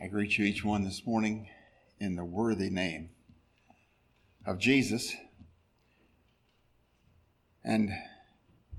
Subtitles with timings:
[0.00, 1.48] I greet you each one this morning
[1.98, 3.10] in the worthy name
[4.46, 5.12] of Jesus
[7.64, 7.90] and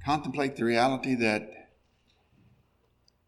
[0.05, 1.49] contemplate the reality that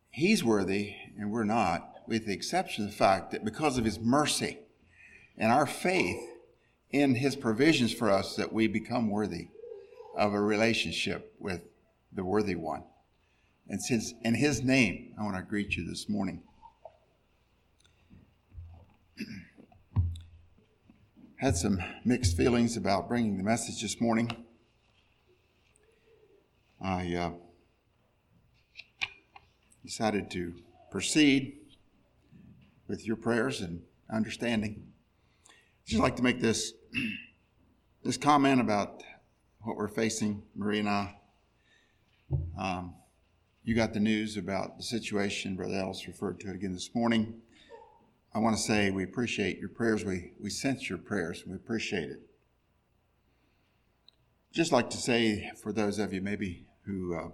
[0.09, 3.99] He's worthy and we're not, with the exception of the fact that because of His
[3.99, 4.59] mercy
[5.37, 6.21] and our faith
[6.91, 9.49] in His provisions for us, that we become worthy
[10.15, 11.59] of a relationship with
[12.13, 12.85] the worthy one.
[13.67, 16.43] And since in His name, I want to greet you this morning.
[21.37, 24.45] Had some mixed feelings about bringing the message this morning.
[26.79, 27.31] I uh,
[29.83, 30.53] decided to
[30.91, 31.57] proceed
[32.87, 33.81] with your prayers and
[34.11, 34.83] understanding.
[35.47, 36.73] I'd just like to make this
[38.03, 39.03] this comment about
[39.61, 41.15] what we're facing, Marie and I.
[42.59, 42.95] Um,
[43.63, 45.55] you got the news about the situation.
[45.55, 47.41] Brother Ellis referred to it again this morning.
[48.33, 50.05] I want to say we appreciate your prayers.
[50.05, 51.43] We, we sense your prayers.
[51.45, 52.21] We appreciate it.
[54.53, 57.29] Just like to say for those of you maybe who uh,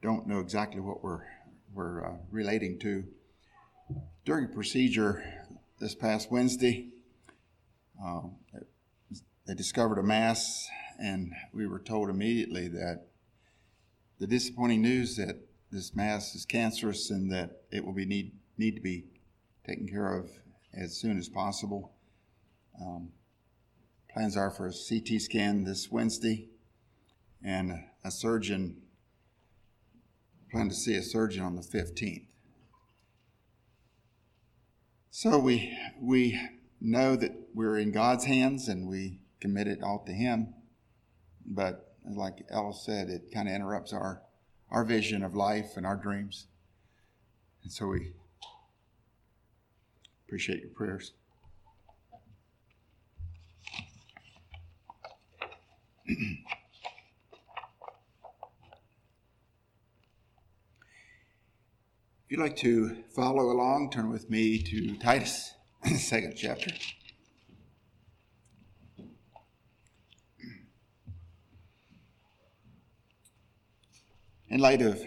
[0.00, 1.24] don't know exactly what we're,
[1.74, 3.04] we're uh, relating to,
[4.24, 5.22] during a procedure
[5.78, 6.88] this past Wednesday,
[8.02, 8.22] uh,
[9.46, 13.08] they discovered a mass, and we were told immediately that
[14.18, 15.36] the disappointing news that
[15.70, 19.04] this mass is cancerous and that it will be need need to be
[19.66, 20.30] taken care of
[20.74, 21.92] as soon as possible.
[22.80, 23.10] Um,
[24.12, 26.48] plans are for a CT scan this Wednesday,
[27.42, 27.72] and
[28.04, 28.82] a surgeon
[30.50, 32.26] plan to see a surgeon on the 15th.
[35.10, 36.38] So we we
[36.80, 40.52] know that we're in God's hands and we commit it all to Him.
[41.46, 44.22] But like Ellis said, it kind of interrupts our
[44.70, 46.48] our vision of life and our dreams.
[47.62, 48.12] And so we
[50.26, 51.12] Appreciate your prayers.
[56.06, 56.16] if
[62.28, 65.54] you'd like to follow along, turn with me to Titus,
[65.96, 66.72] second chapter.
[74.48, 75.04] In light of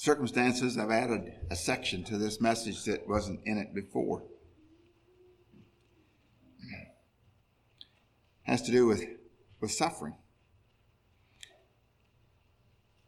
[0.00, 4.22] circumstances, I've added a section to this message that wasn't in it before.
[8.46, 9.04] It has to do with,
[9.60, 10.14] with suffering.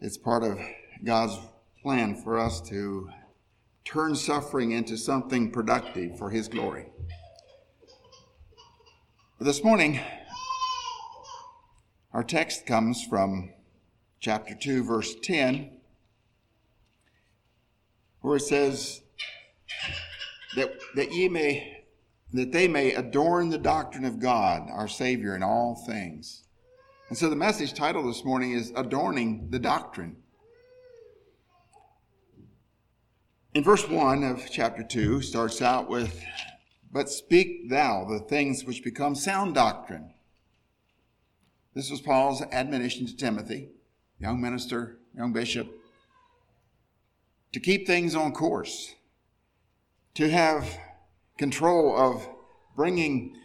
[0.00, 0.58] It's part of
[1.02, 1.38] God's
[1.82, 3.08] plan for us to
[3.86, 6.88] turn suffering into something productive for His glory.
[9.38, 9.98] But this morning,
[12.12, 13.54] our text comes from
[14.20, 15.78] chapter 2, verse 10
[18.22, 19.02] where it says
[20.56, 21.82] that, that ye may
[22.32, 26.44] that they may adorn the doctrine of God, our Savior, in all things.
[27.08, 30.16] And so the message title this morning is Adorning the Doctrine.
[33.52, 36.24] In verse 1 of chapter 2 starts out with,
[36.90, 40.14] But speak thou the things which become sound doctrine.
[41.74, 43.68] This was Paul's admonition to Timothy,
[44.18, 45.70] young minister, young bishop,
[47.52, 48.94] to keep things on course,
[50.14, 50.66] to have
[51.38, 52.28] control of
[52.76, 53.36] bringing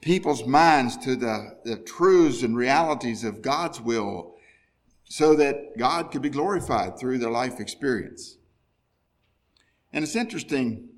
[0.00, 4.34] people's minds to the, the truths and realities of God's will
[5.04, 8.36] so that God could be glorified through their life experience.
[9.92, 10.88] And it's interesting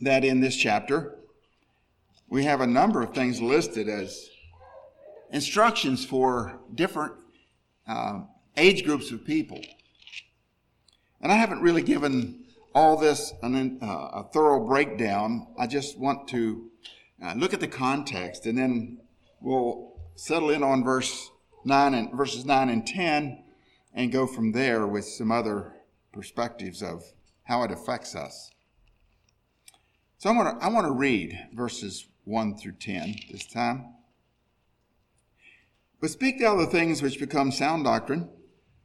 [0.00, 1.16] that in this chapter,
[2.28, 4.30] we have a number of things listed as
[5.32, 7.14] instructions for different
[7.88, 8.20] uh,
[8.56, 9.60] age groups of people.
[11.20, 12.44] And I haven't really given
[12.74, 15.48] all this an, uh, a thorough breakdown.
[15.58, 16.70] I just want to
[17.22, 19.00] uh, look at the context and then
[19.40, 21.30] we'll settle in on verse
[21.64, 23.44] 9 and verses 9 and 10
[23.94, 25.74] and go from there with some other
[26.12, 27.04] perspectives of
[27.44, 28.50] how it affects us.
[30.18, 33.94] So I want to I want to read verses 1 through 10 this time.
[36.00, 38.30] But speak thou the things which become sound doctrine,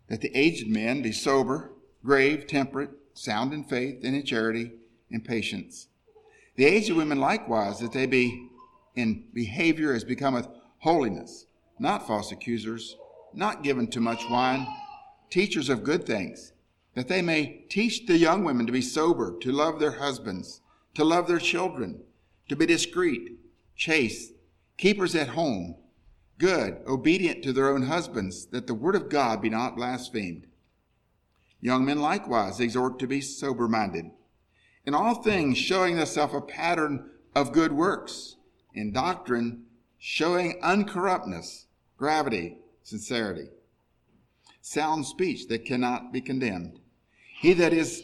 [0.08, 1.72] that the aged men be sober,
[2.06, 4.72] grave, temperate, sound in faith and in charity
[5.10, 5.88] and patience.
[6.56, 8.50] The aged women likewise, that they be
[8.96, 10.48] in behavior as becometh
[10.80, 11.48] holiness,
[11.80, 12.96] not false accusers,
[13.34, 14.66] not given to much wine,
[15.30, 16.54] teachers of good things,
[16.94, 20.62] that they may teach the young women to be sober, to love their husbands,
[20.94, 22.02] to love their children,
[22.48, 23.40] to be discreet,
[23.76, 24.32] chaste,
[24.78, 25.76] keepers at home,
[26.38, 30.48] good, obedient to their own husbands, that the word of God be not blasphemed.
[31.66, 34.12] Young men likewise exhort to be sober minded.
[34.86, 38.36] In all things, showing thyself a pattern of good works.
[38.76, 39.64] In doctrine,
[39.98, 41.66] showing uncorruptness,
[41.98, 43.48] gravity, sincerity.
[44.62, 46.82] Sound speech that cannot be condemned.
[47.40, 48.04] He that is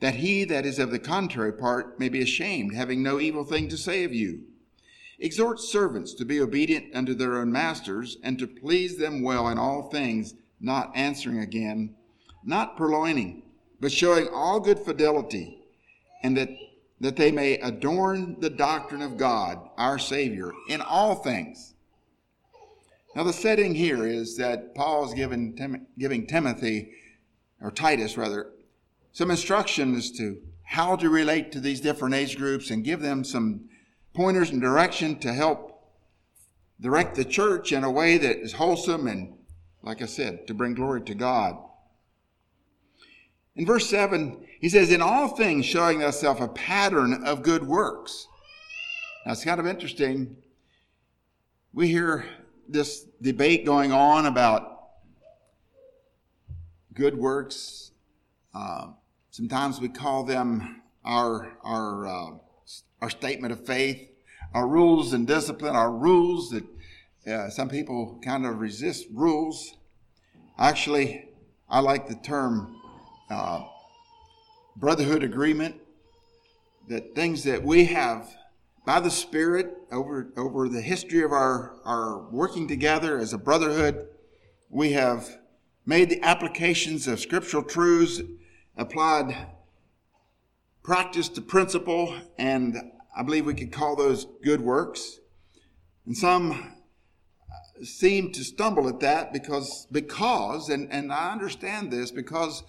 [0.00, 3.68] that he that is of the contrary part may be ashamed, having no evil thing
[3.68, 4.44] to say of you.
[5.18, 9.58] Exhort servants to be obedient unto their own masters, and to please them well in
[9.58, 11.94] all things, not answering again,
[12.46, 13.42] not purloining,
[13.80, 15.58] but showing all good fidelity,
[16.22, 16.48] and that,
[17.00, 21.74] that they may adorn the doctrine of God, our Savior, in all things.
[23.14, 26.92] Now, the setting here is that Paul is giving, Tim, giving Timothy,
[27.60, 28.52] or Titus rather,
[29.12, 33.24] some instruction as to how to relate to these different age groups and give them
[33.24, 33.68] some
[34.14, 35.72] pointers and direction to help
[36.80, 39.34] direct the church in a way that is wholesome and,
[39.82, 41.56] like I said, to bring glory to God.
[43.56, 48.28] In verse 7, he says, In all things showing thyself a pattern of good works.
[49.24, 50.36] Now it's kind of interesting.
[51.72, 52.24] We hear
[52.68, 54.80] this debate going on about
[56.94, 57.90] good works.
[58.54, 58.88] Uh,
[59.36, 62.30] Sometimes we call them our, our, uh,
[63.02, 64.08] our statement of faith,
[64.54, 66.64] our rules and discipline, our rules that
[67.30, 69.74] uh, some people kind of resist rules.
[70.58, 71.28] Actually,
[71.68, 72.80] I like the term
[73.30, 73.64] uh,
[74.76, 75.76] brotherhood agreement,
[76.88, 78.28] that things that we have
[78.84, 84.06] by the Spirit over, over the history of our, our working together as a brotherhood,
[84.70, 85.38] we have
[85.84, 88.20] made the applications of scriptural truths
[88.76, 89.34] applied
[90.82, 92.76] practice to principle, and
[93.16, 95.18] I believe we could call those good works.
[96.04, 96.74] And some
[97.82, 102.62] seem to stumble at that because, because, and, and I understand this, because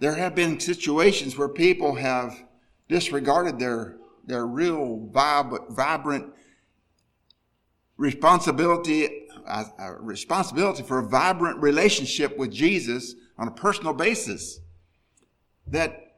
[0.00, 2.42] there have been situations where people have
[2.88, 6.32] disregarded their, their real vib- vibrant
[7.98, 14.60] responsibility, uh, uh, responsibility for a vibrant relationship with Jesus on a personal basis
[15.66, 16.16] that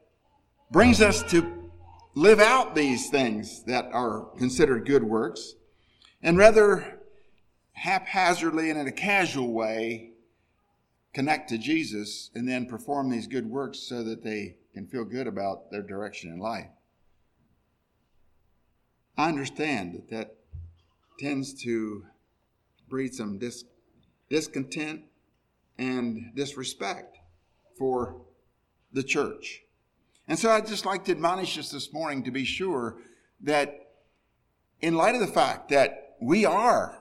[0.70, 1.70] brings us to
[2.14, 5.54] live out these things that are considered good works
[6.22, 7.00] and rather
[7.72, 10.11] haphazardly and in a casual way
[11.12, 15.26] connect to Jesus and then perform these good works so that they can feel good
[15.26, 16.68] about their direction in life.
[19.16, 20.34] I understand that that
[21.18, 22.06] tends to
[22.88, 23.64] breed some dis-
[24.30, 25.02] discontent
[25.78, 27.18] and disrespect
[27.78, 28.22] for
[28.92, 29.62] the church.
[30.28, 32.96] And so I'd just like to admonish us this morning to be sure
[33.42, 33.90] that
[34.80, 36.98] in light of the fact that we are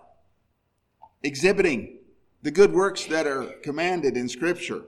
[1.23, 1.99] exhibiting
[2.41, 4.83] the good works that are commanded in Scripture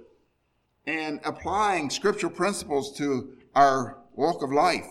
[0.85, 4.89] and applying scriptural principles to our walk of life,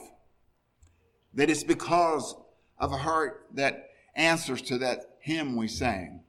[1.34, 2.34] that it's because
[2.78, 6.20] of a heart that answers to that hymn we sang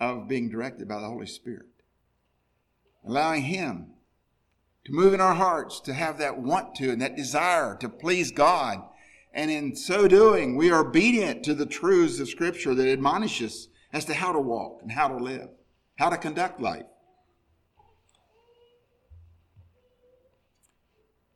[0.00, 1.66] of being directed by the Holy Spirit.
[3.06, 3.88] Allowing Him
[4.84, 8.32] to move in our hearts, to have that want to and that desire to please
[8.32, 8.82] God.
[9.32, 13.68] And in so doing, we are obedient to the truths of Scripture that admonish us
[13.92, 15.48] as to how to walk and how to live,
[15.96, 16.86] how to conduct life.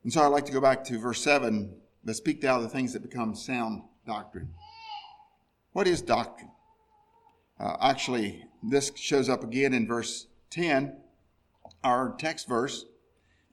[0.03, 1.75] And so I'd like to go back to verse 7
[2.07, 4.49] but speak thou the things that become sound doctrine.
[5.73, 6.53] What is doctrine?
[7.59, 10.97] Uh, actually, this shows up again in verse 10,
[11.83, 12.85] our text verse.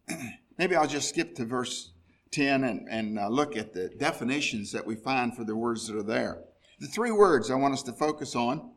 [0.59, 1.93] maybe I'll just skip to verse
[2.31, 5.97] 10 and, and uh, look at the definitions that we find for the words that
[5.97, 6.43] are there.
[6.79, 8.72] The three words I want us to focus on,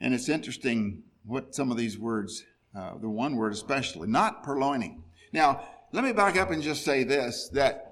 [0.00, 2.44] and it's interesting what some of these words,
[2.76, 5.02] uh, the one word especially, not purloining.
[5.32, 5.62] Now,
[5.92, 7.86] let me back up and just say this that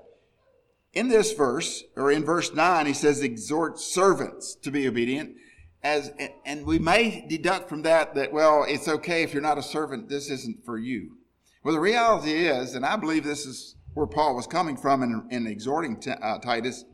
[0.94, 5.36] in this verse, or in verse 9, he says, exhort servants to be obedient.
[5.82, 6.12] As,
[6.46, 10.08] and we may deduct from that that, well, it's okay if you're not a servant,
[10.08, 11.18] this isn't for you.
[11.62, 15.26] Well, the reality is, and I believe this is where Paul was coming from in,
[15.30, 16.84] in exhorting t- uh, Titus,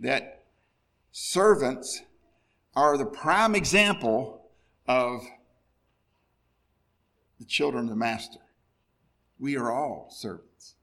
[0.00, 0.44] that
[1.12, 2.02] servants
[2.74, 4.43] are the prime example
[4.86, 5.22] of
[7.38, 8.40] the children of the master.
[9.38, 10.74] We are all servants.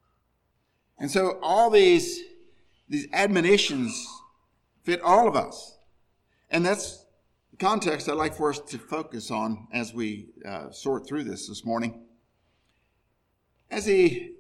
[0.99, 2.21] And so all these,
[2.89, 4.07] these admonitions
[4.83, 5.77] fit all of us.
[6.49, 7.05] And that's
[7.51, 11.47] the context I'd like for us to focus on as we uh, sort through this
[11.47, 12.03] this morning.
[13.69, 14.33] As he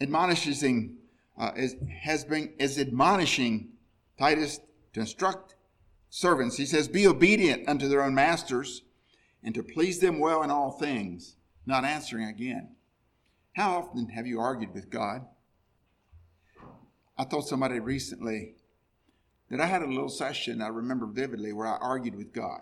[0.00, 0.96] admonishes him,
[1.38, 3.68] uh, is, has been, is admonishing
[4.18, 4.60] Titus
[4.92, 5.54] to instruct
[6.08, 6.56] servants.
[6.56, 8.82] He says, Be obedient unto their own masters
[9.42, 12.74] and to please them well in all things, not answering again.
[13.56, 15.26] How often have you argued with God?
[17.18, 18.54] I told somebody recently
[19.50, 22.60] that I had a little session I remember vividly where I argued with God.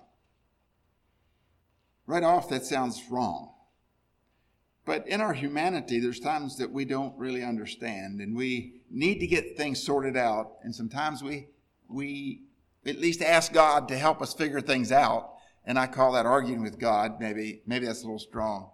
[2.06, 3.52] Right off, that sounds wrong.
[4.86, 9.26] But in our humanity, there's times that we don't really understand and we need to
[9.26, 10.52] get things sorted out.
[10.62, 11.48] And sometimes we,
[11.88, 12.44] we
[12.86, 15.34] at least ask God to help us figure things out.
[15.68, 17.20] And I call that arguing with God.
[17.20, 18.70] Maybe, maybe that's a little strong.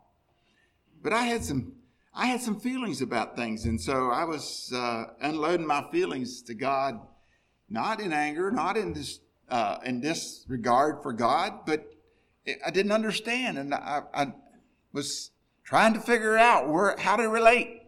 [1.03, 1.73] But I had some,
[2.15, 3.65] I had some feelings about things.
[3.65, 7.01] And so I was uh, unloading my feelings to God,
[7.69, 11.85] not in anger, not in this, uh, in disregard for God, but
[12.65, 13.59] I didn't understand.
[13.59, 14.33] And I, I
[14.93, 15.33] was
[15.65, 17.83] trying to figure out where, how to relate.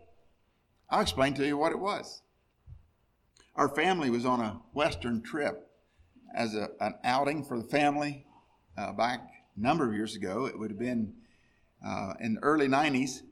[0.91, 2.23] I'll explain to you what it was.
[3.55, 5.71] Our family was on a Western trip
[6.35, 8.27] as a, an outing for the family
[8.77, 9.21] uh, back
[9.57, 10.47] a number of years ago.
[10.47, 11.15] It would have been
[11.85, 13.23] uh, in the early 90s.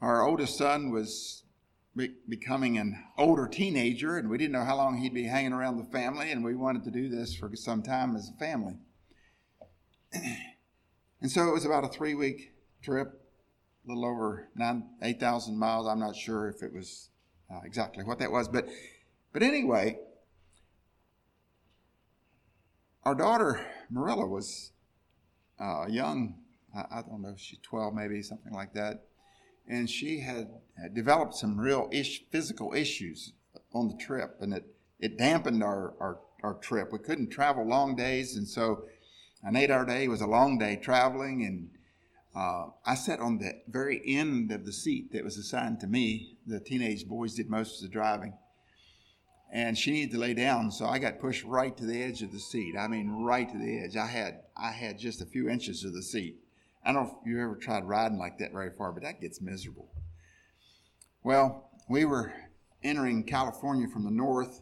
[0.00, 1.44] Our oldest son was
[1.96, 5.78] be- becoming an older teenager, and we didn't know how long he'd be hanging around
[5.78, 8.74] the family, and we wanted to do this for some time as a family.
[10.12, 12.52] and so it was about a three week
[12.82, 13.20] trip,
[13.84, 15.86] a little over nine, 8,000 miles.
[15.88, 17.08] I'm not sure if it was
[17.50, 18.68] uh, exactly what that was, but,
[19.32, 19.98] but anyway,
[23.04, 24.72] our daughter Marilla was
[25.60, 26.36] uh, young.
[26.74, 29.04] I, I, don't know, she's 12 maybe, something like that.
[29.68, 30.48] And she had,
[30.80, 33.32] had developed some real ish, physical issues
[33.72, 34.64] on the trip, and it,
[35.00, 36.92] it dampened our, our, our trip.
[36.92, 38.84] We couldn't travel long days, and so
[39.42, 41.70] an eight hour day was a long day traveling, and
[42.36, 46.38] uh, I sat on the very end of the seat that was assigned to me.
[46.46, 48.34] The teenage boys did most of the driving.
[49.54, 52.32] And she needed to lay down, so I got pushed right to the edge of
[52.32, 52.74] the seat.
[52.76, 53.96] I mean, right to the edge.
[53.96, 56.40] I had I had just a few inches of the seat.
[56.84, 59.40] I don't know if you ever tried riding like that very far, but that gets
[59.40, 59.88] miserable.
[61.22, 62.32] Well, we were
[62.82, 64.60] entering California from the north,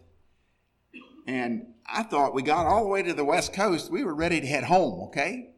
[1.27, 3.91] and I thought we got all the way to the west coast.
[3.91, 5.55] We were ready to head home, okay?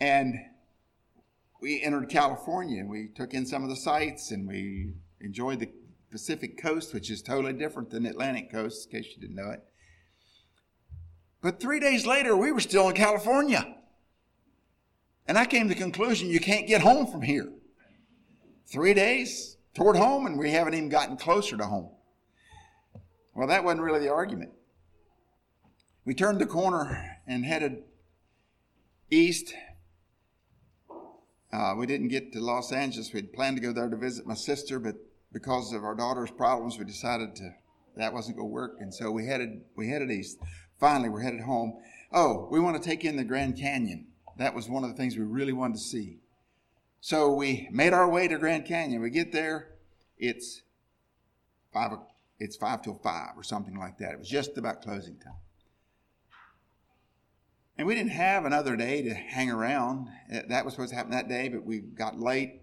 [0.00, 0.34] And
[1.62, 5.70] we entered California and we took in some of the sights and we enjoyed the
[6.10, 9.50] Pacific coast, which is totally different than the Atlantic coast, in case you didn't know
[9.50, 9.62] it.
[11.42, 13.76] But three days later, we were still in California.
[15.26, 17.50] And I came to the conclusion you can't get home from here.
[18.66, 21.90] Three days toward home, and we haven't even gotten closer to home.
[23.34, 24.50] Well, that wasn't really the argument.
[26.04, 27.84] We turned the corner and headed
[29.10, 29.54] east
[31.52, 33.12] uh, we didn't get to Los Angeles.
[33.12, 34.96] We'd planned to go there to visit my sister, but
[35.32, 37.54] because of our daughter's problems, we decided to
[37.96, 40.38] that wasn't going to work, and so we headed we headed east.
[40.78, 41.78] Finally, we're headed home.
[42.12, 44.06] Oh, we want to take in the Grand Canyon.
[44.38, 46.18] That was one of the things we really wanted to see.
[47.00, 49.02] So we made our way to Grand Canyon.
[49.02, 49.68] We get there,
[50.18, 50.62] it's
[51.72, 51.92] five.
[52.38, 54.12] It's five till five or something like that.
[54.12, 55.34] It was just about closing time.
[57.76, 60.08] And we didn't have another day to hang around.
[60.48, 62.62] That was supposed to happen that day, but we got late.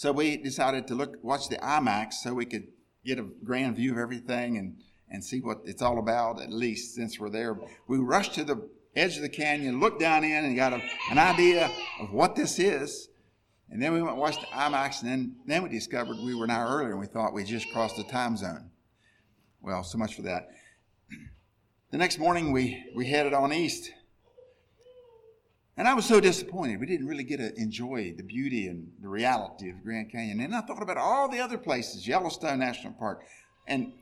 [0.00, 2.68] So we decided to look, watch the IMAX so we could
[3.04, 4.78] get a grand view of everything and,
[5.10, 7.54] and see what it's all about, at least since we're there.
[7.86, 8.66] We rushed to the
[8.96, 10.80] edge of the canyon, looked down in, and got a,
[11.10, 13.10] an idea of what this is.
[13.68, 16.44] And then we went and watched the IMAX, and then, then we discovered we were
[16.44, 18.70] an hour earlier, and we thought we just crossed the time zone.
[19.60, 20.48] Well, so much for that.
[21.90, 23.90] The next morning, we, we headed on east.
[25.80, 26.78] And I was so disappointed.
[26.78, 30.40] We didn't really get to enjoy the beauty and the reality of Grand Canyon.
[30.40, 33.22] And I thought about all the other places, Yellowstone National Park,
[33.66, 33.94] and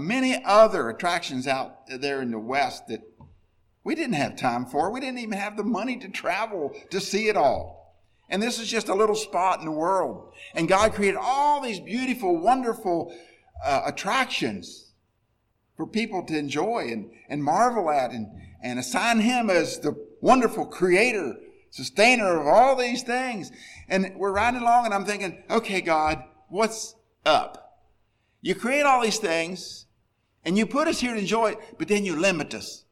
[0.00, 3.02] many other attractions out there in the West that
[3.84, 4.90] we didn't have time for.
[4.90, 8.00] We didn't even have the money to travel to see it all.
[8.30, 10.32] And this is just a little spot in the world.
[10.54, 13.14] And God created all these beautiful, wonderful
[13.62, 14.90] uh, attractions
[15.76, 18.26] for people to enjoy and, and marvel at and,
[18.62, 21.36] and assign him as the wonderful creator,
[21.70, 23.52] sustainer of all these things.
[23.88, 27.84] And we're riding along and I'm thinking, okay, God, what's up?
[28.42, 29.86] You create all these things
[30.44, 32.84] and you put us here to enjoy it, but then you limit us.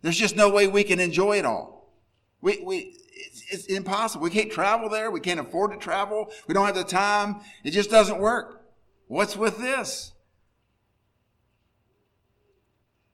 [0.00, 1.92] There's just no way we can enjoy it all.
[2.40, 4.24] We, we, it's, it's impossible.
[4.24, 5.10] We can't travel there.
[5.10, 6.30] We can't afford to travel.
[6.46, 7.40] We don't have the time.
[7.64, 8.64] It just doesn't work.
[9.08, 10.12] What's with this?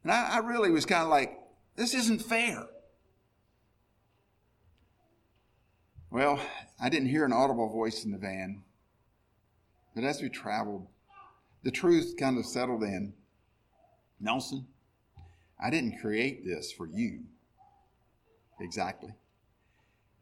[0.05, 1.41] And I, I really was kind of like,
[1.75, 2.67] this isn't fair.
[6.15, 6.41] Well,
[6.81, 8.63] I didn't hear an audible voice in the van.
[9.97, 10.87] But as we traveled,
[11.65, 13.15] the truth kind of settled in.
[14.21, 14.69] Nelson,
[15.61, 17.25] I didn't create this for you.
[18.61, 19.13] Exactly.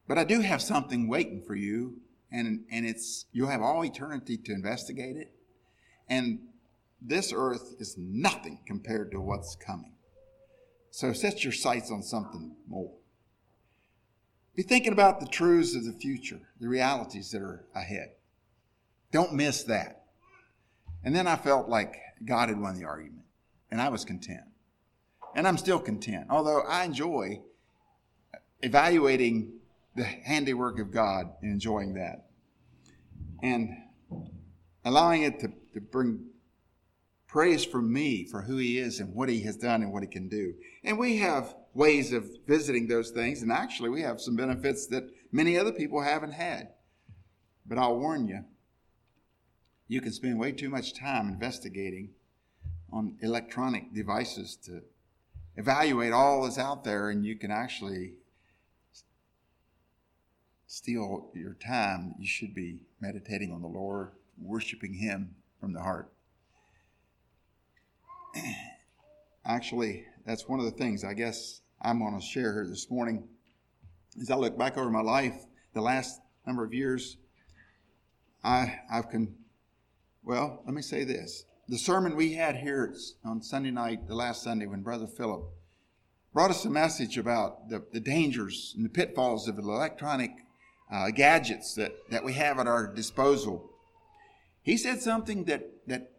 [0.08, 1.98] But I do have something waiting for you
[2.30, 5.34] and and it's you'll have all eternity to investigate it.
[6.08, 6.38] And
[7.02, 9.92] this earth is nothing compared to what's coming.
[10.90, 12.94] So set your sights on something more.
[14.54, 18.10] Be thinking about the truths of the future, the realities that are ahead.
[19.10, 20.04] Don't miss that.
[21.04, 23.24] And then I felt like God had won the argument,
[23.70, 24.44] and I was content.
[25.34, 27.40] And I'm still content, although I enjoy
[28.60, 29.54] evaluating
[29.96, 32.26] the handiwork of God and enjoying that.
[33.42, 33.70] And
[34.84, 36.26] allowing it to, to bring
[37.26, 40.08] praise from me for who He is and what He has done and what He
[40.08, 40.54] can do.
[40.84, 45.04] And we have ways of visiting those things, and actually, we have some benefits that
[45.30, 46.68] many other people haven't had.
[47.66, 48.44] But I'll warn you,
[49.88, 52.10] you can spend way too much time investigating
[52.92, 54.82] on electronic devices to
[55.56, 58.14] evaluate all that's out there, and you can actually
[60.66, 62.14] steal your time.
[62.18, 66.12] You should be meditating on the Lord, worshiping Him from the heart.
[69.44, 73.24] Actually, that's one of the things I guess I'm going to share here this morning.
[74.20, 75.34] As I look back over my life,
[75.74, 77.16] the last number of years,
[78.44, 79.34] I, I've con,
[80.22, 81.44] well, let me say this.
[81.68, 85.42] The sermon we had here on Sunday night, the last Sunday, when Brother Philip
[86.32, 90.30] brought us a message about the, the dangers and the pitfalls of the electronic
[90.92, 93.70] uh, gadgets that, that we have at our disposal.
[94.62, 96.12] He said something that, that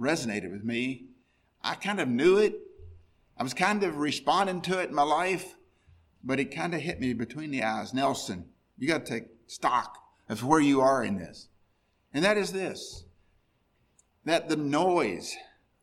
[0.00, 1.08] resonated with me.
[1.62, 2.54] I kind of knew it.
[3.40, 5.54] I was kind of responding to it in my life,
[6.22, 7.94] but it kind of hit me between the eyes.
[7.94, 8.44] Nelson,
[8.76, 9.96] you got to take stock
[10.28, 11.48] of where you are in this.
[12.12, 13.04] And that is this
[14.26, 15.34] that the noise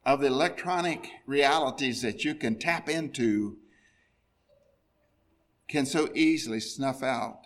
[0.06, 3.58] of the electronic realities that you can tap into
[5.68, 7.40] can so easily snuff out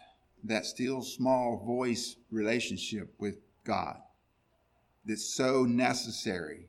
[0.43, 3.95] that still small voice relationship with God
[5.05, 6.67] that's so necessary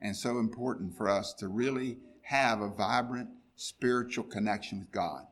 [0.00, 5.24] and so important for us to really have a vibrant spiritual connection with God.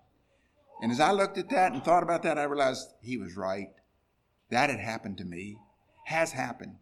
[0.82, 3.68] And as I looked at that and thought about that, I realized he was right.
[4.50, 5.56] That had happened to me,
[6.04, 6.76] has happened.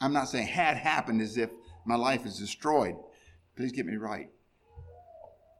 [0.00, 1.50] I'm not saying had happened as if
[1.84, 2.96] my life is destroyed.
[3.56, 4.30] Please get me right.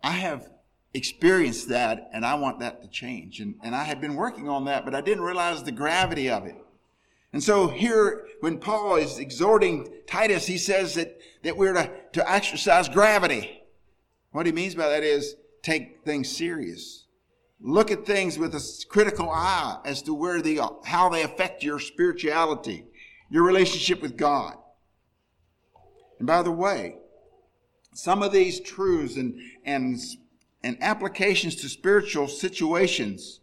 [0.03, 0.49] I have
[0.95, 3.41] experienced that and I want that to change.
[3.41, 6.47] And, and I had been working on that, but I didn't realize the gravity of
[6.47, 6.57] it.
[7.33, 12.31] And so here, when Paul is exhorting Titus, he says that, that we're to, to
[12.31, 13.63] exercise gravity.
[14.31, 17.07] What he means by that is take things serious.
[17.61, 21.81] Look at things with a critical eye as to where they, how they affect your
[21.81, 22.87] spirituality,
[23.31, 24.57] your relationship with God.
[26.19, 26.97] And by the way,
[27.95, 29.99] some of these truths and, and,
[30.63, 33.41] and applications to spiritual situations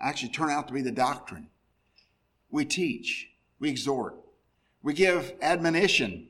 [0.00, 1.48] actually turn out to be the doctrine
[2.54, 4.14] we teach, we exhort,
[4.80, 6.28] we give admonition.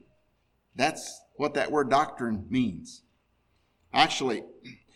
[0.74, 3.02] That's what that word doctrine means.
[3.92, 4.42] Actually,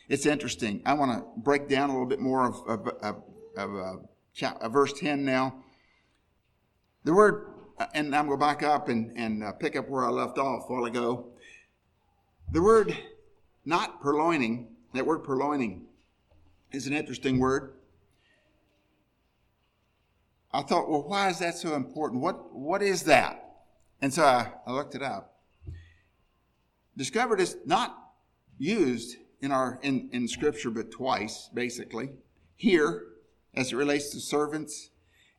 [0.09, 0.81] it's interesting.
[0.87, 3.23] I want to break down a little bit more of, of, of,
[3.59, 4.03] of
[4.43, 5.63] uh, verse 10 now.
[7.05, 7.53] The word,
[7.93, 10.71] and I'm going to back up and, and uh, pick up where I left off
[10.71, 11.27] a while ago.
[12.53, 12.97] The word
[13.67, 15.83] not purloining, that word purloining,
[16.73, 17.75] is an interesting word.
[20.59, 22.21] I thought, well, why is that so important?
[22.21, 23.45] What, what is that?
[24.03, 25.37] And so I, I looked it up.
[26.97, 27.97] Discovered it's not
[28.59, 32.11] used in our in, in scripture but twice, basically.
[32.57, 33.05] Here,
[33.55, 34.91] as it relates to servants,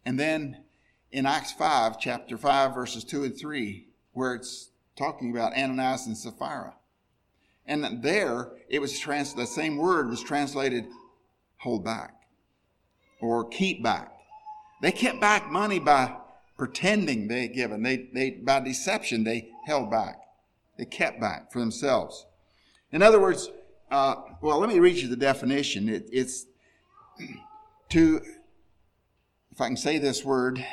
[0.06, 0.64] and then
[1.12, 6.18] in Acts 5, chapter 5, verses 2 and 3, where it's talking about Ananias and
[6.18, 6.76] Sapphira.
[7.66, 10.86] And there, it was trans- the same word was translated
[11.58, 12.14] hold back
[13.20, 14.14] or keep back.
[14.82, 16.16] They kept back money by
[16.58, 17.84] pretending they had given.
[17.84, 20.20] They, they, by deception, they held back.
[20.78, 22.26] They kept back for themselves.
[22.92, 23.50] In other words,
[23.92, 25.90] uh, well, let me read you the definition.
[25.90, 26.46] It, it's
[27.90, 28.22] to,
[29.52, 30.66] if I can say this word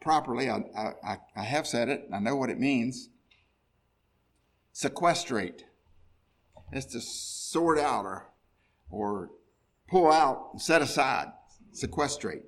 [0.00, 3.08] properly, I, I, I have said it, I know what it means.
[4.72, 5.64] Sequestrate.
[6.72, 8.26] It's to sort out or,
[8.90, 9.30] or
[9.88, 11.28] pull out and set aside.
[11.72, 12.42] Sequestrate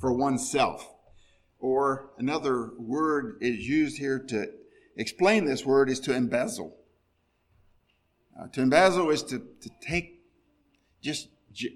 [0.00, 0.88] for oneself.
[1.58, 4.46] Or another word is used here to
[4.96, 6.76] explain this word is to embezzle.
[8.38, 10.22] Uh, to embezzle is to, to take,
[11.00, 11.28] just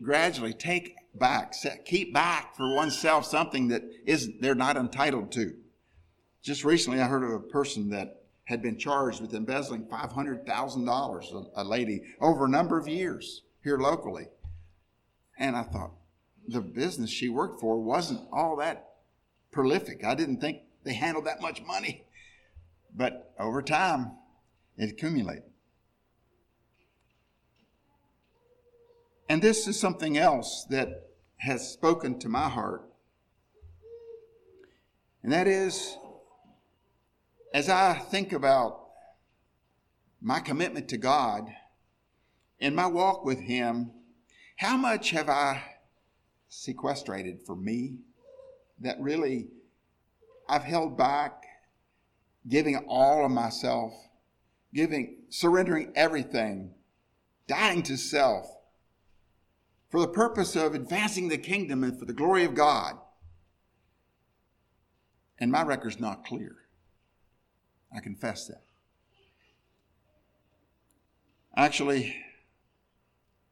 [0.02, 5.54] gradually take back, set, keep back for oneself something that isn't, they're not entitled to.
[6.42, 11.64] Just recently, I heard of a person that had been charged with embezzling $500,000, a
[11.64, 14.28] lady, over a number of years here locally.
[15.38, 15.92] And I thought,
[16.48, 18.94] the business she worked for wasn't all that
[19.50, 20.04] prolific.
[20.04, 22.04] I didn't think they handled that much money.
[22.94, 24.12] But over time,
[24.76, 25.42] it accumulated.
[29.28, 32.82] And this is something else that has spoken to my heart.
[35.22, 35.96] And that is,
[37.52, 38.86] as I think about
[40.20, 41.48] my commitment to God
[42.60, 43.90] and my walk with Him,
[44.56, 45.62] how much have I
[46.48, 47.96] sequestrated for me
[48.80, 49.48] that really
[50.48, 51.44] I've held back,
[52.48, 53.92] giving all of myself,
[54.72, 56.72] giving, surrendering everything,
[57.48, 58.46] dying to self
[59.90, 62.96] for the purpose of advancing the kingdom and for the glory of God.
[65.38, 66.56] And my record's not clear.
[67.94, 68.62] I confess that.
[71.56, 72.14] Actually,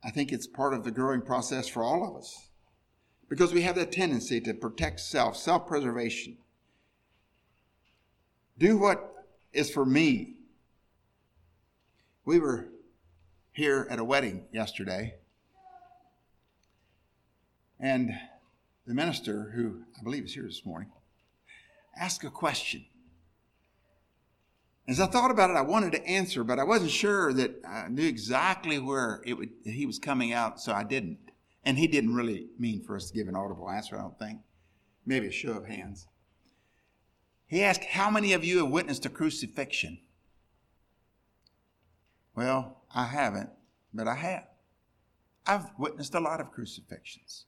[0.03, 2.49] I think it's part of the growing process for all of us
[3.35, 6.37] because we have that tendency to protect self, self preservation.
[8.57, 10.35] Do what is for me.
[12.25, 12.69] We were
[13.51, 15.17] here at a wedding yesterday,
[17.81, 18.13] and
[18.87, 20.93] the minister, who I believe is here this morning,
[21.99, 22.85] asked a question.
[24.87, 27.89] As I thought about it, I wanted to answer, but I wasn't sure that I
[27.89, 31.24] knew exactly where it would, he was coming out, so I didn't.
[31.65, 34.41] And he didn't really mean for us to give an audible answer, I don't think.
[35.07, 36.07] Maybe a show of hands.
[37.47, 39.99] He asked, How many of you have witnessed a crucifixion?
[42.35, 43.51] Well, I haven't,
[43.93, 44.47] but I have.
[45.47, 47.45] I've witnessed a lot of crucifixions.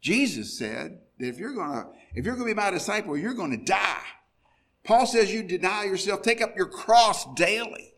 [0.00, 4.02] Jesus said that if you're gonna if you're gonna be my disciple, you're gonna die.
[4.84, 7.94] Paul says you deny yourself, take up your cross daily.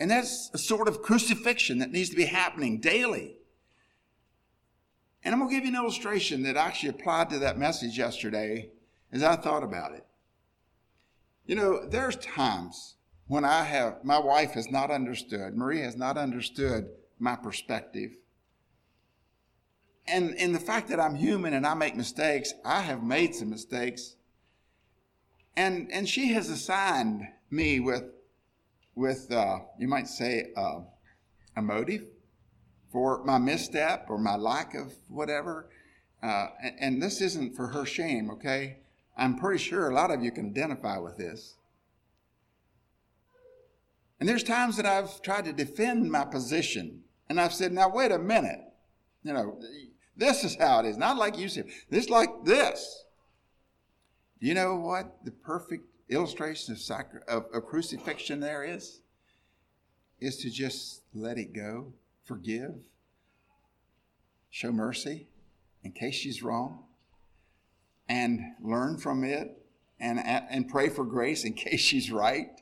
[0.00, 3.37] And that's a sort of crucifixion that needs to be happening daily.
[5.24, 8.70] And I'm going to give you an illustration that actually applied to that message yesterday
[9.12, 10.06] as I thought about it.
[11.46, 16.16] You know, there's times when I have, my wife has not understood, Marie has not
[16.16, 18.12] understood my perspective.
[20.06, 23.50] And in the fact that I'm human and I make mistakes, I have made some
[23.50, 24.16] mistakes.
[25.56, 28.04] And, and she has assigned me with,
[28.94, 30.80] with uh, you might say, uh,
[31.56, 32.04] a motive
[32.92, 35.68] for my misstep or my lack of whatever.
[36.22, 36.48] Uh,
[36.80, 38.78] and, this isn't for her shame, okay?
[39.16, 41.54] I'm pretty sure a lot of you can identify with this.
[44.18, 48.10] And there's times that I've tried to defend my position, and I've said, now wait
[48.10, 48.60] a minute.
[49.22, 49.60] You know,
[50.16, 50.96] this is how it is.
[50.96, 53.04] Not like you said, this like this.
[54.40, 59.02] Do You know what the perfect illustration of, sacri- of, of crucifixion there is?
[60.20, 61.92] Is to just let it go,
[62.28, 62.74] forgive,
[64.50, 65.26] show mercy
[65.82, 66.84] in case she's wrong,
[68.08, 69.62] and learn from it
[69.98, 72.60] and, and pray for grace in case she's right.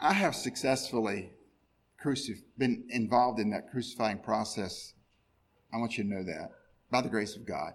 [0.00, 1.32] I have successfully
[2.02, 4.94] crucif- been involved in that crucifying process.
[5.74, 6.52] I want you to know that
[6.90, 7.74] by the grace of God.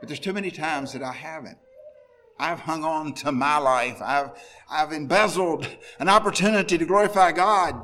[0.00, 1.58] But there's too many times that I haven't.
[2.38, 4.00] I've hung on to my life.
[4.00, 4.30] I've,
[4.70, 7.74] I've embezzled an opportunity to glorify God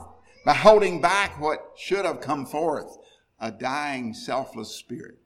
[0.45, 2.99] by holding back what should have come forth
[3.41, 5.19] a dying, selfless spirit.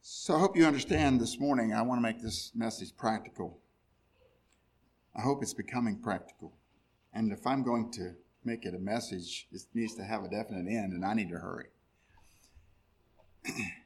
[0.00, 1.72] So I hope you understand this morning.
[1.72, 3.58] I want to make this message practical.
[5.14, 6.52] I hope it's becoming practical.
[7.12, 10.68] And if I'm going to make it a message, it needs to have a definite
[10.68, 11.66] end, and I need to hurry.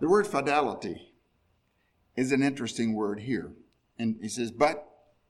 [0.00, 1.12] the word fidelity
[2.16, 3.52] is an interesting word here.
[3.98, 4.86] And he says, but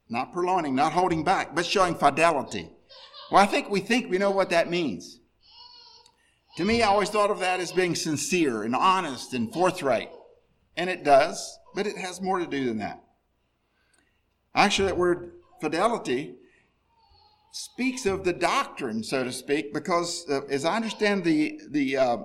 [0.09, 2.71] not purloining, not holding back, but showing fidelity.
[3.31, 5.21] Well, I think we think we know what that means.
[6.57, 10.11] To me, I always thought of that as being sincere and honest and forthright.
[10.77, 13.03] And it does, but it has more to do than that.
[14.55, 16.37] Actually, that word fidelity
[17.53, 22.17] speaks of the doctrine, so to speak, because uh, as I understand the, the uh,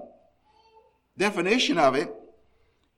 [1.17, 2.13] definition of it,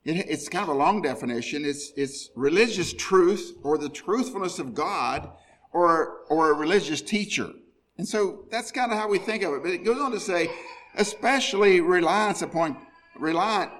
[0.05, 1.65] it, it's kind of a long definition.
[1.65, 5.29] It's, it's religious truth or the truthfulness of God
[5.71, 7.51] or, or a religious teacher.
[7.97, 9.63] And so that's kind of how we think of it.
[9.63, 10.49] But it goes on to say,
[10.95, 12.77] especially reliance upon,
[13.17, 13.71] reliant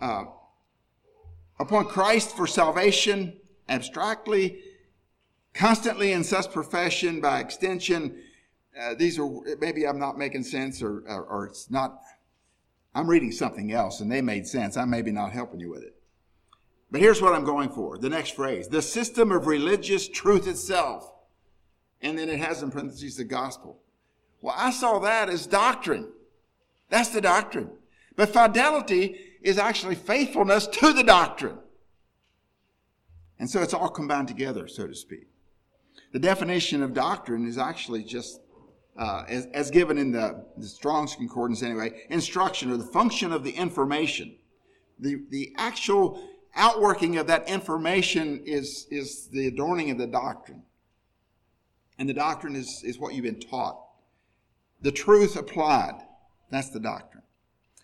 [0.00, 0.24] uh,
[1.58, 4.60] upon Christ for salvation, abstractly
[5.54, 8.20] constantly in such profession by extension
[8.78, 12.00] uh, these are maybe i'm not making sense or, or, or, it's not
[12.94, 15.94] i'm reading something else and they made sense i'm maybe not helping you with it
[16.90, 21.10] But here's what I'm going for the next phrase the system of religious truth itself.
[22.00, 23.80] And then it has in parentheses the gospel.
[24.40, 26.12] Well, I saw that as doctrine.
[26.90, 27.70] That's the doctrine.
[28.14, 31.58] But fidelity is actually faithfulness to the doctrine.
[33.38, 35.26] And so it's all combined together, so to speak.
[36.12, 38.40] The definition of doctrine is actually just,
[38.96, 43.42] uh, as, as, given in the, the Strong's Concordance anyway, instruction or the function of
[43.42, 44.36] the information.
[45.00, 46.22] The, the actual
[46.54, 50.62] outworking of that information is, is the adorning of the doctrine.
[51.98, 53.80] And the doctrine is, is what you've been taught.
[54.82, 56.00] The truth applied.
[56.50, 57.22] That's the doctrine.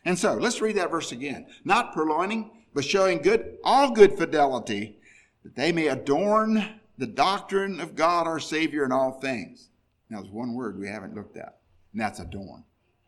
[0.04, 1.46] And so let's read that verse again.
[1.64, 4.98] Not purloining, but showing good, all good fidelity,
[5.42, 9.69] that they may adorn the doctrine of God our Savior in all things.
[10.10, 11.58] Now, there's one word we haven't looked at,
[11.92, 12.64] and that's adorn.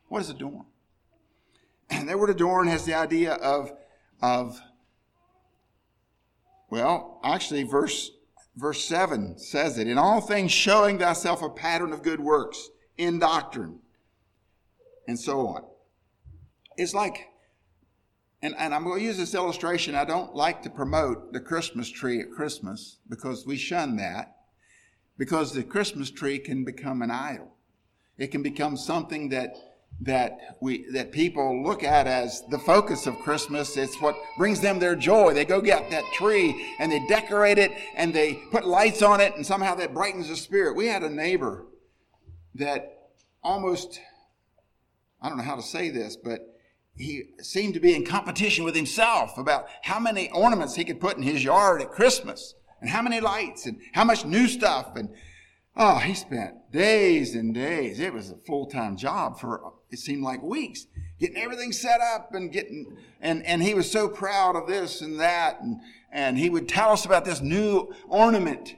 [0.09, 0.67] What is adorn?
[1.91, 3.73] And that word adorn has the idea of,
[4.23, 4.61] of
[6.71, 8.12] well, actually, verse,
[8.57, 13.19] verse 7 says it in all things showing thyself a pattern of good works in
[13.19, 13.81] doctrine,
[15.09, 15.65] and so on.
[16.77, 17.29] It's like,
[18.41, 19.95] and, and I'm going to use this illustration.
[19.95, 24.37] I don't like to promote the Christmas tree at Christmas because we shun that,
[25.18, 27.55] because the Christmas tree can become an idol.
[28.18, 29.57] It can become something that
[30.01, 33.77] that we that people look at as the focus of Christmas.
[33.77, 35.35] It's what brings them their joy.
[35.35, 39.37] They go get that tree and they decorate it and they put lights on it
[39.37, 40.77] and somehow that brightens the spirit.
[40.77, 41.66] We had a neighbor
[42.55, 43.11] that
[43.42, 44.01] almost
[45.20, 46.40] I don't know how to say this, but
[46.96, 51.16] he seemed to be in competition with himself about how many ornaments he could put
[51.16, 55.09] in his yard at Christmas and how many lights and how much new stuff and
[55.75, 57.99] Oh, he spent days and days.
[57.99, 60.87] It was a full time job for it seemed like weeks,
[61.18, 65.18] getting everything set up and getting and and he was so proud of this and
[65.18, 65.81] that and
[66.12, 68.77] and he would tell us about this new ornament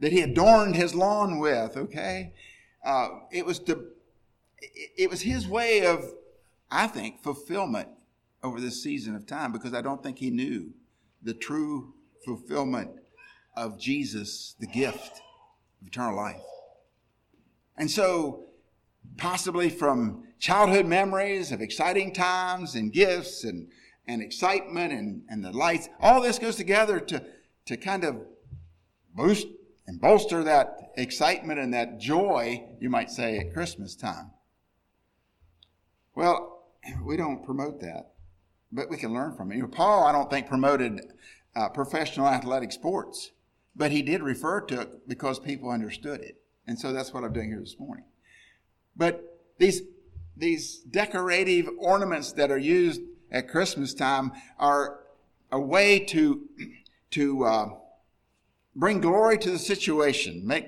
[0.00, 1.76] that he adorned his lawn with.
[1.76, 2.32] Okay,
[2.84, 3.86] uh, it was to
[4.96, 6.04] it was his way of,
[6.68, 7.88] I think, fulfillment
[8.42, 10.72] over this season of time because I don't think he knew
[11.22, 12.90] the true fulfillment
[13.58, 15.20] of Jesus, the gift
[15.80, 16.40] of eternal life.
[17.76, 18.44] And so,
[19.16, 23.68] possibly from childhood memories of exciting times and gifts and,
[24.06, 27.24] and excitement and, and the lights, all this goes together to,
[27.66, 28.16] to kind of
[29.14, 29.48] boost
[29.86, 34.30] and bolster that excitement and that joy, you might say, at Christmas time.
[36.14, 36.64] Well,
[37.04, 38.12] we don't promote that,
[38.70, 39.56] but we can learn from it.
[39.56, 41.00] You know, Paul, I don't think, promoted
[41.56, 43.32] uh, professional athletic sports.
[43.78, 46.42] But he did refer to it because people understood it.
[46.66, 48.04] And so that's what I'm doing here this morning.
[48.96, 49.82] But these,
[50.36, 55.00] these decorative ornaments that are used at Christmas time are
[55.52, 56.42] a way to,
[57.12, 57.68] to uh,
[58.74, 60.66] bring glory to the situation, make,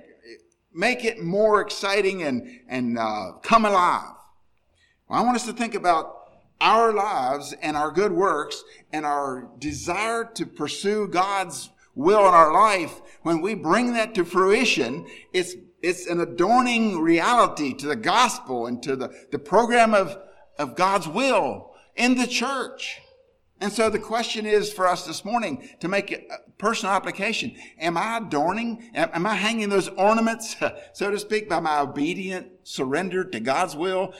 [0.72, 4.14] make it more exciting and, and uh, come alive.
[5.08, 6.16] Well, I want us to think about
[6.60, 12.52] our lives and our good works and our desire to pursue God's will in our
[12.52, 18.66] life, when we bring that to fruition, it's, it's an adorning reality to the gospel
[18.66, 20.18] and to the, the program of,
[20.58, 23.00] of God's will in the church.
[23.60, 26.22] And so the question is for us this morning to make a
[26.56, 27.54] personal application.
[27.78, 28.90] Am I adorning?
[28.94, 30.56] Am I hanging those ornaments,
[30.94, 34.14] so to speak, by my obedient surrender to God's will?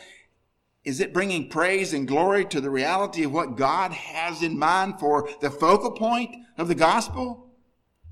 [0.85, 4.99] Is it bringing praise and glory to the reality of what God has in mind
[4.99, 7.50] for the focal point of the gospel?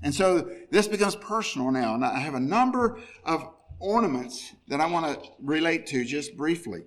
[0.01, 1.95] And so this becomes personal now.
[1.95, 6.83] And I have a number of ornaments that I want to relate to just briefly.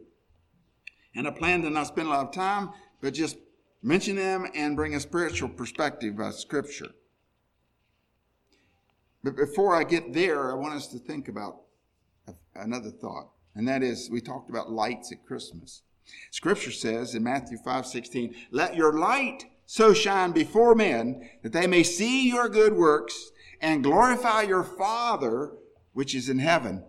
[1.14, 2.70] And I plan to not spend a lot of time,
[3.00, 3.36] but just
[3.82, 6.90] mention them and bring a spiritual perspective of Scripture.
[9.22, 11.62] But before I get there, I want us to think about
[12.54, 13.30] another thought.
[13.54, 15.82] And that is, we talked about lights at Christmas.
[16.30, 21.66] Scripture says in Matthew 5 16, let your light so shine before men that they
[21.66, 25.52] may see your good works and glorify your Father
[25.94, 26.84] which is in heaven.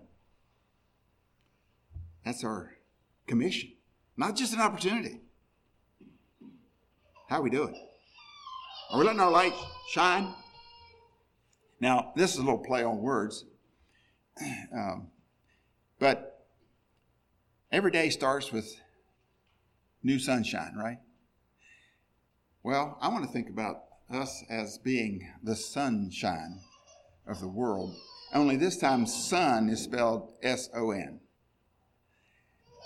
[2.25, 2.73] That's our
[3.25, 3.71] commission,
[4.17, 5.21] not just an opportunity.
[7.29, 7.73] How are we doing?
[8.91, 9.53] Are we letting our light
[9.89, 10.33] shine?
[11.79, 13.45] Now, this is a little play on words,
[14.75, 15.07] um,
[15.99, 16.45] but
[17.71, 18.75] every day starts with
[20.03, 20.97] new sunshine, right?
[22.65, 26.61] Well, I want to think about us as being the sunshine
[27.27, 27.93] of the world,
[28.33, 31.19] only this time sun is spelled S O N.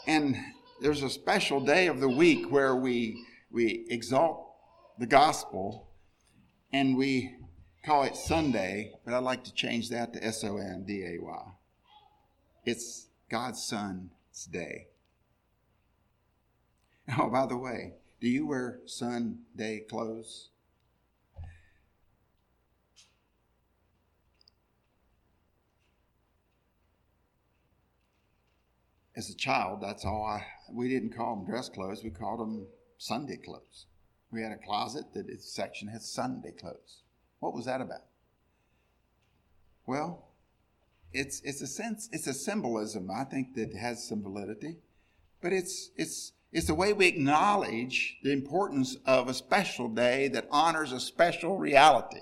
[0.08, 0.36] And
[0.82, 4.48] there's a special day of the week where we, we exalt
[4.98, 5.90] the gospel
[6.74, 7.36] and we
[7.86, 11.22] call it Sunday, but I'd like to change that to S O N D A
[11.22, 11.44] Y.
[12.66, 14.10] It's God's Son's
[14.52, 14.88] day.
[17.20, 20.50] Oh, by the way, do you wear Sunday clothes?
[29.16, 32.68] As a child, that's all I, we didn't call them dress clothes, we called them
[32.98, 33.86] Sunday clothes.
[34.32, 37.02] We had a closet that its section had Sunday clothes.
[37.40, 38.04] What was that about?
[39.86, 40.28] Well,
[41.14, 43.10] it's it's a sense, it's a symbolism.
[43.10, 44.78] I think that has some validity,
[45.42, 50.48] but it's it's it's the way we acknowledge the importance of a special day that
[50.50, 52.22] honors a special reality.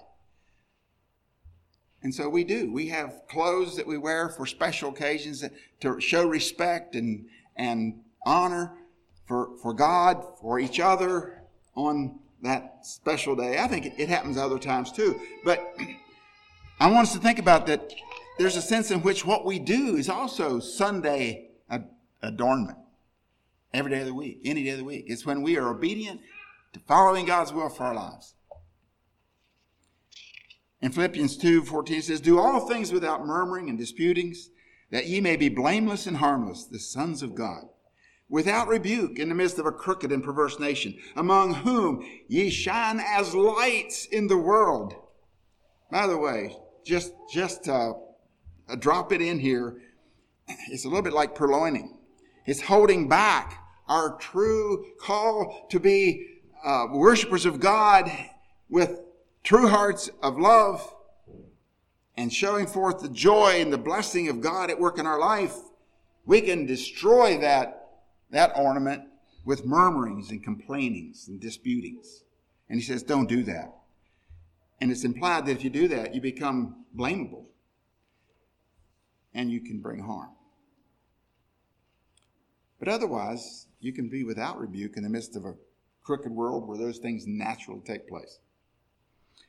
[2.01, 2.71] And so we do.
[2.71, 5.43] We have clothes that we wear for special occasions
[5.79, 8.73] to show respect and, and honor
[9.27, 11.41] for, for God, for each other
[11.75, 13.59] on that special day.
[13.59, 15.19] I think it, it happens other times too.
[15.43, 15.75] But
[16.79, 17.93] I want us to think about that
[18.37, 21.49] there's a sense in which what we do is also Sunday
[22.21, 22.77] adornment
[23.75, 25.05] every day of the week, any day of the week.
[25.07, 26.21] It's when we are obedient
[26.73, 28.33] to following God's will for our lives.
[30.81, 34.49] In Philippians 2 14 says, Do all things without murmuring and disputings,
[34.91, 37.63] that ye may be blameless and harmless, the sons of God,
[38.29, 42.99] without rebuke in the midst of a crooked and perverse nation, among whom ye shine
[42.99, 44.93] as lights in the world.
[45.91, 47.93] By the way, just just uh,
[48.79, 49.81] drop it in here.
[50.69, 51.97] It's a little bit like purloining.
[52.45, 58.11] It's holding back our true call to be uh, worshipers of God
[58.69, 59.01] with
[59.43, 60.93] true hearts of love
[62.17, 65.55] and showing forth the joy and the blessing of God at work in our life.
[66.25, 67.81] We can destroy that
[68.31, 69.03] that ornament
[69.45, 72.23] with murmurings and complainings and disputings.
[72.67, 73.71] And he says, don't do that.
[74.81, 77.45] And it's implied that if you do that, you become blamable
[79.33, 80.31] and you can bring harm.
[82.79, 85.53] But otherwise, you can be without rebuke in the midst of a
[86.03, 88.39] crooked world where those things naturally take place.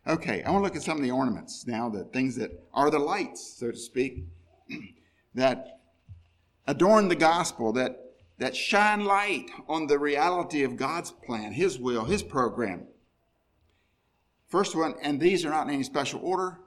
[0.07, 2.91] Okay, I want to look at some of the ornaments now, the things that are
[2.91, 4.27] the lights, so to speak,
[5.35, 5.81] that
[6.67, 8.03] adorn the gospel, that
[8.39, 12.87] that shine light on the reality of God's plan, His will, His program.
[14.49, 16.59] First one, and these are not in any special order.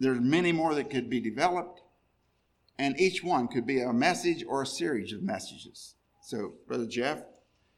[0.00, 1.82] There's many more that could be developed,
[2.76, 5.94] and each one could be a message or a series of messages.
[6.26, 7.18] So, Brother Jeff,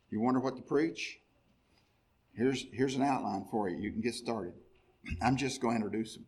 [0.09, 1.19] you wonder what to preach?
[2.37, 3.77] Here's, here's an outline for you.
[3.77, 4.53] You can get started.
[5.23, 6.27] I'm just going to introduce them.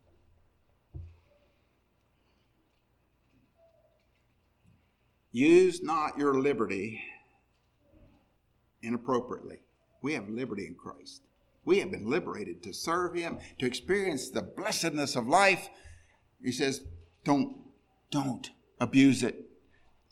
[5.31, 7.01] Use not your liberty
[8.83, 9.61] inappropriately.
[10.03, 11.23] We have liberty in Christ.
[11.65, 15.69] We have been liberated to serve Him, to experience the blessedness of life.
[16.43, 16.81] He says,
[17.23, 17.59] don't,
[18.11, 18.51] don't
[18.81, 19.48] abuse it.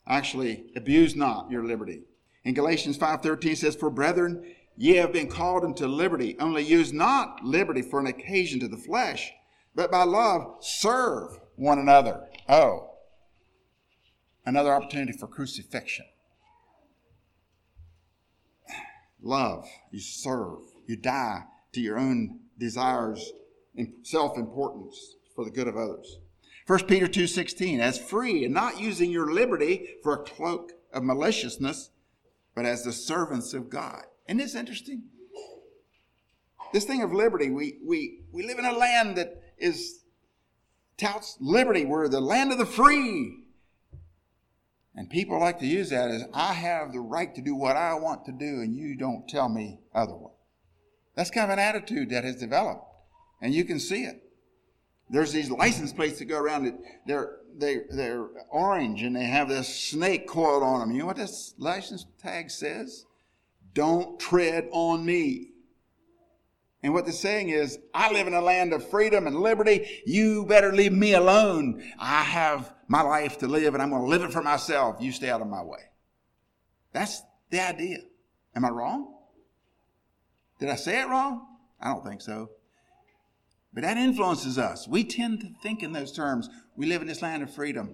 [0.07, 2.03] Actually, abuse not your liberty.
[2.43, 4.45] In Galatians 5.13 says, For brethren,
[4.77, 6.37] ye have been called into liberty.
[6.39, 9.31] Only use not liberty for an occasion to the flesh,
[9.75, 12.27] but by love serve one another.
[12.47, 12.91] Oh,
[14.45, 16.05] another opportunity for crucifixion.
[19.21, 21.43] Love, you serve, you die
[21.73, 23.33] to your own desires
[23.75, 26.19] and self-importance for the good of others.
[26.67, 31.91] 1 Peter 2:16 as free and not using your liberty for a cloak of maliciousness
[32.53, 34.03] but as the servants of God.
[34.27, 35.03] Isn't this interesting?
[36.73, 40.03] This thing of liberty, we, we, we live in a land that is
[40.97, 41.85] touts liberty.
[41.85, 43.43] We're the land of the free.
[44.95, 47.93] And people like to use that as I have the right to do what I
[47.93, 50.33] want to do and you don't tell me otherwise.
[51.15, 52.83] That's kind of an attitude that has developed.
[53.41, 54.26] And you can see it.
[55.09, 56.75] There's these license plates that go around it.
[57.05, 60.91] They're, they, they're orange and they have this snake coiled on them.
[60.91, 63.05] You know what this license tag says?
[63.73, 65.51] Don't tread on me.
[66.83, 70.03] And what they're saying is, I live in a land of freedom and liberty.
[70.05, 71.83] You better leave me alone.
[71.97, 74.97] I have my life to live and I'm going to live it for myself.
[74.99, 75.79] You stay out of my way.
[76.93, 77.99] That's the idea.
[78.55, 79.13] Am I wrong?
[80.59, 81.45] Did I say it wrong?
[81.79, 82.49] I don't think so.
[83.77, 84.87] But that influences us.
[84.87, 86.49] We tend to think in those terms.
[86.75, 87.93] We live in this land of freedom.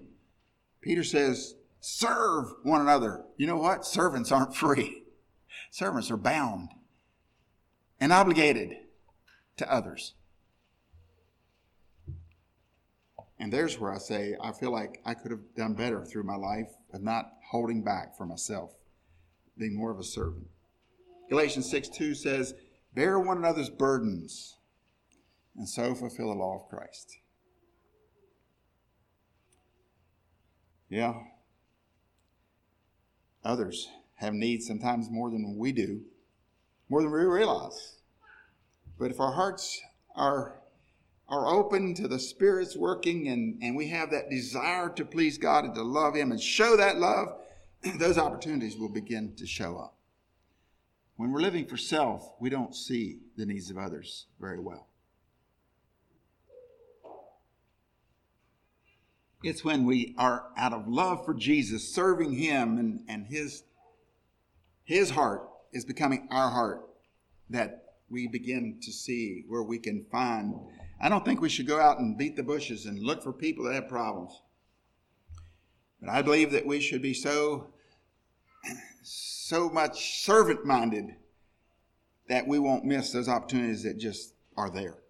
[0.80, 3.26] Peter says, serve one another.
[3.36, 3.86] You know what?
[3.86, 5.04] Servants aren't free.
[5.72, 6.70] Servants are bound
[8.00, 8.78] and obligated
[9.58, 10.14] to others.
[13.38, 16.38] And there's where I say, I feel like I could have done better through my
[16.38, 18.72] life of not holding back for myself,
[19.58, 20.48] being more of a servant.
[21.30, 22.54] Galatians 6 2 says,
[22.96, 24.56] Bear one another's burdens
[25.56, 27.18] and so fulfill the law of Christ.
[30.90, 31.14] Yeah.
[33.44, 36.02] Others have needs sometimes more than we do,
[36.90, 37.98] more than we realize.
[39.00, 39.82] But if our hearts
[40.16, 40.60] are
[41.30, 45.66] are open to the Spirit's working and, and we have that desire to please God
[45.66, 47.30] and to love Him and show that love,
[47.98, 49.96] those opportunities will begin to show up.
[51.16, 54.88] When we're living for self, we don't see the needs of others very well.
[59.44, 63.64] It's when we are out of love for Jesus, serving Him and, and His,
[64.86, 66.88] His heart is becoming our heart,
[67.50, 70.56] that we begin to see where we can find.
[71.02, 73.66] I don't think we should go out and beat the bushes and look for people
[73.66, 74.42] that have problems.
[76.00, 77.68] But I believe that we should be so,
[79.02, 81.16] so much servant minded
[82.30, 85.03] that we won't miss those opportunities that just are there.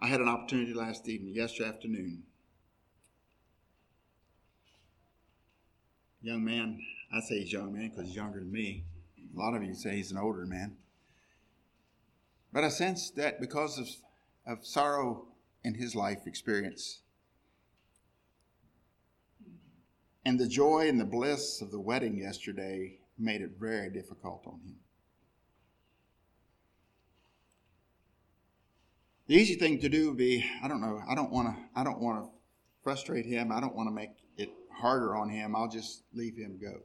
[0.00, 2.22] I had an opportunity last evening, yesterday afternoon.
[6.22, 6.80] Young man,
[7.12, 8.84] I say he's young man because he's younger than me.
[9.34, 10.76] A lot of you say he's an older man.
[12.52, 13.88] But I sense that because of,
[14.46, 15.26] of sorrow
[15.64, 17.00] in his life experience
[20.24, 24.60] and the joy and the bliss of the wedding yesterday made it very difficult on
[24.60, 24.76] him.
[29.28, 31.84] The easy thing to do would be, I don't know, I don't want to, I
[31.84, 32.30] don't want to
[32.82, 33.52] frustrate him.
[33.52, 35.54] I don't want to make it harder on him.
[35.54, 36.80] I'll just leave him go.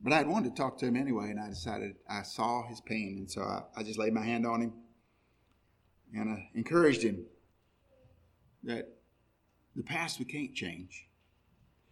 [0.00, 2.80] But I had wanted to talk to him anyway, and I decided I saw his
[2.80, 4.72] pain, and so I, I just laid my hand on him
[6.14, 7.24] and I encouraged him
[8.64, 8.88] that
[9.74, 11.08] the past we can't change.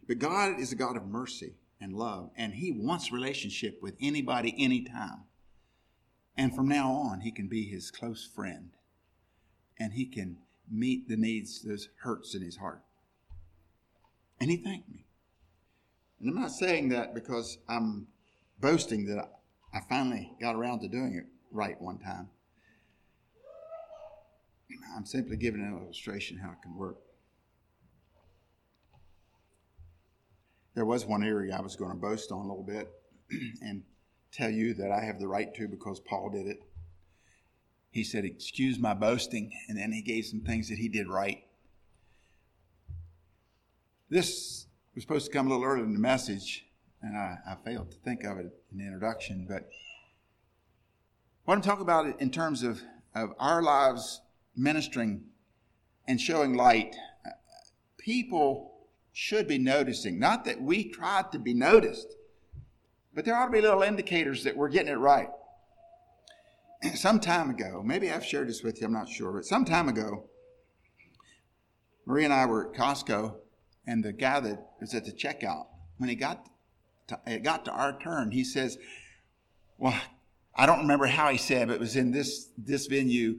[0.06, 4.54] But God is a God of mercy and love, and He wants relationship with anybody,
[4.58, 5.24] anytime.
[6.36, 8.70] And from now on, He can be his close friend
[9.78, 10.38] and he can
[10.70, 12.82] meet the needs, those hurts in his heart.
[14.40, 15.04] And he thanked me.
[16.20, 18.06] And I'm not saying that because I'm
[18.60, 19.30] boasting that
[19.72, 22.28] I finally got around to doing it right one time.
[24.96, 26.98] I'm simply giving an illustration how it can work.
[30.74, 32.90] There was one area I was going to boast on a little bit
[33.62, 33.82] and
[34.32, 36.62] tell you that I have the right to because Paul did it
[37.94, 39.52] he said, Excuse my boasting.
[39.68, 41.44] And then he gave some things that he did right.
[44.10, 44.66] This
[44.96, 46.66] was supposed to come a little earlier in the message,
[47.00, 49.46] and I, I failed to think of it in the introduction.
[49.48, 49.68] But
[51.44, 52.82] what I'm talking about in terms of,
[53.14, 54.20] of our lives
[54.56, 55.22] ministering
[56.08, 56.96] and showing light,
[57.96, 60.18] people should be noticing.
[60.18, 62.16] Not that we try to be noticed,
[63.14, 65.28] but there ought to be little indicators that we're getting it right.
[66.94, 69.88] some time ago, maybe I've shared this with you, I'm not sure, but some time
[69.88, 70.24] ago,
[72.06, 73.36] Marie and I were at Costco,
[73.86, 75.66] and the guy that was at the checkout,
[75.98, 76.46] when he got
[77.08, 78.78] to, it got to our turn, he says,
[79.78, 79.98] "Well,
[80.54, 83.38] I don't remember how he said, but it was in this this venue.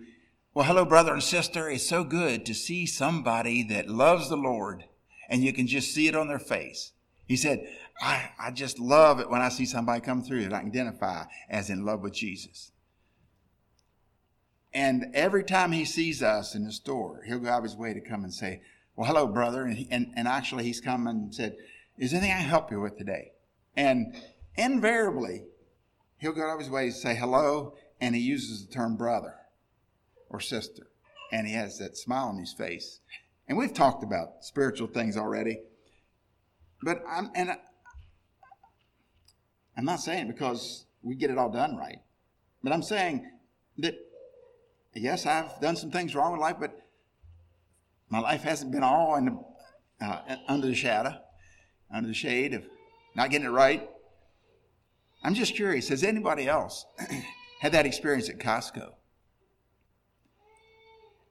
[0.54, 1.70] Well, hello, brother and sister.
[1.70, 4.86] It's so good to see somebody that loves the Lord,
[5.30, 6.92] and you can just see it on their face."
[7.28, 7.68] He said,
[8.00, 11.24] I, I just love it when I see somebody come through that I can identify
[11.50, 12.72] as in love with Jesus.
[14.76, 17.94] And every time he sees us in the store, he'll go out of his way
[17.94, 18.62] to come and say,
[18.98, 19.64] Well, hello, brother.
[19.64, 21.56] And, he, and, and actually, he's come and said,
[21.98, 23.32] Is there anything I can help you with today?
[23.78, 24.14] And
[24.58, 25.46] invariably,
[26.18, 29.36] he'll go out of his way to say hello, and he uses the term brother
[30.30, 30.88] or sister.
[31.32, 33.00] And he has that smile on his face.
[33.48, 35.62] And we've talked about spiritual things already.
[36.84, 37.58] But I'm, and I,
[39.78, 42.00] I'm not saying because we get it all done right,
[42.62, 43.32] but I'm saying
[43.78, 43.96] that
[44.96, 46.80] yes, I've done some things wrong in life, but
[48.10, 51.16] my life hasn't been all in the, uh, under the shadow,
[51.94, 52.66] under the shade of
[53.16, 53.90] not getting it right.
[55.24, 56.86] I'm just curious, has anybody else
[57.60, 58.94] had that experience at Costco?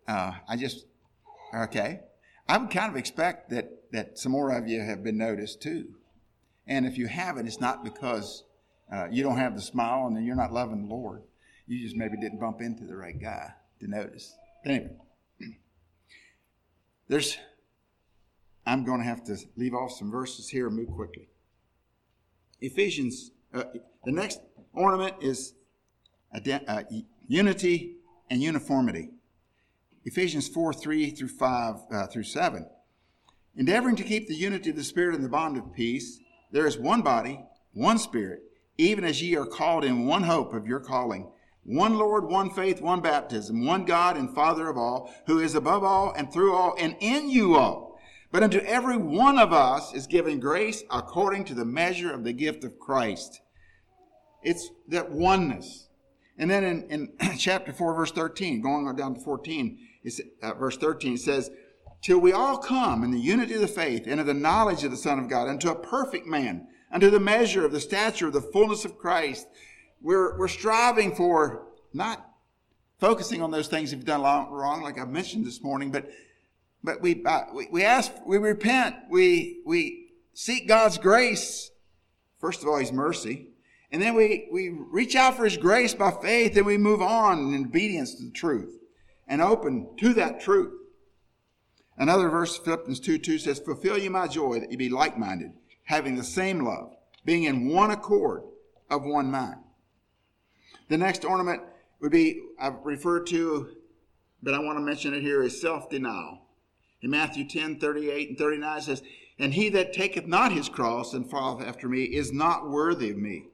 [0.06, 0.86] Uh, I just,
[1.54, 2.00] okay.
[2.48, 5.94] I would kind of expect that, that some more of you have been noticed too.
[6.66, 8.44] And if you haven't, it's not because
[8.92, 11.22] uh, you don't have the smile and you're not loving the Lord.
[11.66, 13.50] You just maybe didn't bump into the right guy
[13.80, 14.34] to notice.
[14.64, 14.90] Anyway,
[17.08, 17.38] there's,
[18.66, 21.28] I'm going to have to leave off some verses here and move quickly.
[22.60, 23.64] Ephesians, uh,
[24.04, 24.40] the next
[24.72, 25.54] ornament is
[26.34, 26.82] uh,
[27.28, 27.96] unity
[28.30, 29.10] and uniformity.
[30.04, 32.66] Ephesians 4 3 through 5 uh, through 7.
[33.56, 36.18] Endeavoring to keep the unity of the Spirit in the bond of peace,
[36.50, 38.40] there is one body, one Spirit,
[38.76, 41.30] even as ye are called in one hope of your calling
[41.64, 45.82] one Lord, one faith, one baptism, one God and Father of all, who is above
[45.82, 47.98] all and through all and in you all.
[48.30, 52.32] But unto every one of us is given grace according to the measure of the
[52.32, 53.40] gift of Christ.
[54.42, 55.88] It's that oneness.
[56.36, 56.82] And then in,
[57.20, 61.50] in chapter 4, verse 13, going on down to 14, it's, uh, verse 13 says,
[62.02, 64.90] Till we all come in the unity of the faith and of the knowledge of
[64.90, 68.32] the Son of God, unto a perfect man, unto the measure of the stature of
[68.32, 69.46] the fullness of Christ,
[70.04, 72.24] we're, we're striving for not
[73.00, 76.08] focusing on those things we've done wrong, like I mentioned this morning, but
[76.84, 81.70] but we, uh, we, we ask, we repent, we, we seek God's grace.
[82.38, 83.48] First of all, His mercy.
[83.90, 87.54] And then we, we reach out for His grace by faith and we move on
[87.54, 88.78] in obedience to the truth
[89.26, 90.74] and open to that truth.
[91.96, 95.52] Another verse, Philippians 2 2 says, Fulfill you my joy that you be like minded,
[95.84, 96.94] having the same love,
[97.24, 98.42] being in one accord
[98.90, 99.63] of one mind.
[100.94, 101.60] The next ornament
[101.98, 103.78] would be, I've referred to,
[104.44, 106.42] but I want to mention it here, is self denial.
[107.02, 109.02] In Matthew 10 38 and 39 says,
[109.40, 113.16] And he that taketh not his cross and followeth after me is not worthy of
[113.16, 113.46] me.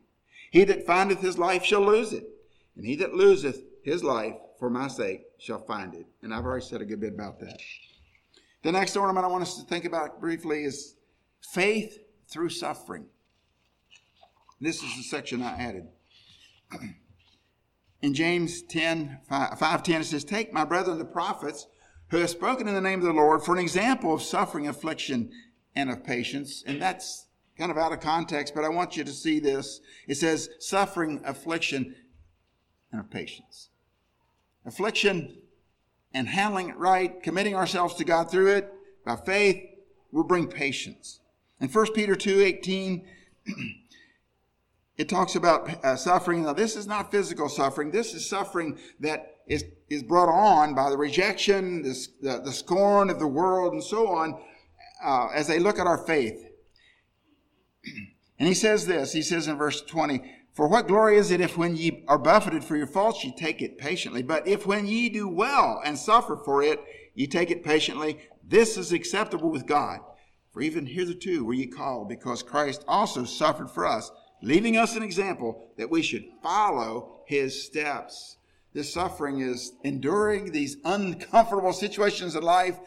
[0.50, 2.26] He that findeth his life shall lose it,
[2.76, 6.04] and he that loseth his life for my sake shall find it.
[6.20, 7.58] And I've already said a good bit about that.
[8.64, 10.94] The next ornament I want us to think about briefly is
[11.40, 13.06] faith through suffering.
[14.60, 15.88] This is the section I added.
[18.02, 21.66] In James 10, 5, 5 10, it says, Take my brethren the prophets
[22.08, 25.30] who have spoken in the name of the Lord for an example of suffering, affliction,
[25.76, 26.64] and of patience.
[26.66, 27.26] And that's
[27.56, 29.80] kind of out of context, but I want you to see this.
[30.08, 31.94] It says suffering, affliction,
[32.90, 33.68] and of patience.
[34.64, 35.38] Affliction
[36.12, 38.72] and handling it right, committing ourselves to God through it
[39.04, 39.62] by faith
[40.10, 41.20] will bring patience.
[41.60, 43.06] In 1 Peter 2 18,
[45.00, 46.42] it talks about uh, suffering.
[46.42, 47.90] Now, this is not physical suffering.
[47.90, 53.08] This is suffering that is, is brought on by the rejection, the, the, the scorn
[53.08, 54.38] of the world, and so on,
[55.02, 56.44] uh, as they look at our faith.
[58.38, 60.22] And he says this, he says in verse 20,
[60.52, 63.62] For what glory is it if when ye are buffeted for your faults, ye take
[63.62, 64.22] it patiently?
[64.22, 66.78] But if when ye do well and suffer for it,
[67.14, 70.00] ye take it patiently, this is acceptable with God.
[70.52, 74.10] For even hitherto were ye called, because Christ also suffered for us,
[74.42, 78.36] leaving us an example that we should follow his steps.
[78.72, 82.78] This suffering is enduring these uncomfortable situations in life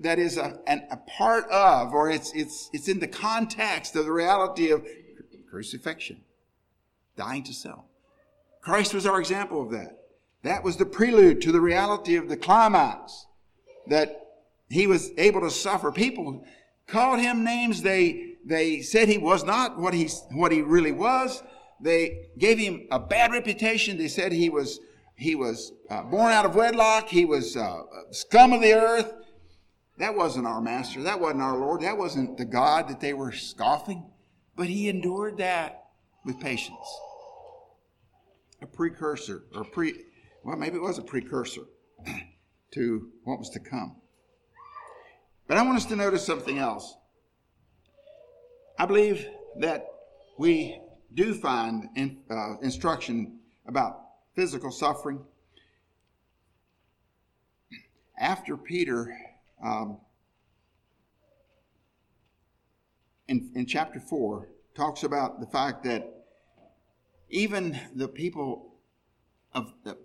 [0.00, 4.04] that is a, an, a part of, or it's, it's, it's in the context of
[4.04, 4.86] the reality of
[5.50, 6.20] crucifixion,
[7.16, 7.84] dying to self.
[8.60, 9.98] Christ was our example of that.
[10.42, 13.26] That was the prelude to the reality of the climax
[13.88, 14.26] that
[14.68, 15.90] he was able to suffer.
[15.90, 16.44] People
[16.86, 21.42] called him names they they said he was not what he, what he really was.
[21.80, 23.98] They gave him a bad reputation.
[23.98, 24.80] They said he was,
[25.16, 27.08] he was uh, born out of wedlock.
[27.08, 29.12] He was uh, scum of the earth.
[29.98, 31.02] That wasn't our master.
[31.02, 31.82] That wasn't our Lord.
[31.82, 34.10] That wasn't the God that they were scoffing.
[34.56, 35.86] But he endured that
[36.24, 36.76] with patience.
[38.60, 39.94] A precursor, or pre,
[40.44, 41.62] well, maybe it was a precursor
[42.72, 43.96] to what was to come.
[45.46, 46.96] But I want us to notice something else.
[48.80, 49.26] I believe
[49.56, 49.88] that
[50.38, 50.80] we
[51.12, 54.04] do find in, uh, instruction about
[54.36, 55.20] physical suffering.
[58.16, 59.16] After Peter,
[59.60, 59.98] um,
[63.26, 66.26] in, in chapter 4, talks about the fact that
[67.30, 68.74] even the people
[69.54, 69.98] of the,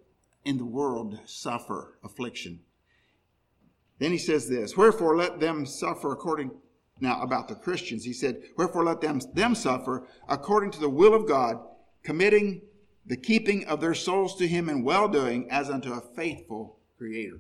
[0.46, 2.60] in the world suffer affliction.
[4.00, 6.52] Then he says this Wherefore let them suffer according
[7.00, 11.14] now, about the Christians, he said, Wherefore let them, them suffer according to the will
[11.14, 11.58] of God,
[12.04, 12.62] committing
[13.06, 17.40] the keeping of their souls to him in well doing as unto a faithful Creator.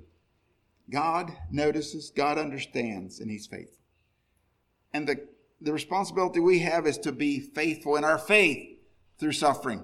[0.89, 3.77] God notices, God understands, and he's faithful.
[4.93, 5.27] And the,
[5.61, 8.77] the responsibility we have is to be faithful in our faith
[9.17, 9.83] through suffering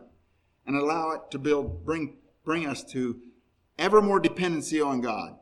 [0.65, 3.21] and allow it to build, bring, bring us to
[3.77, 5.38] ever more dependency on God.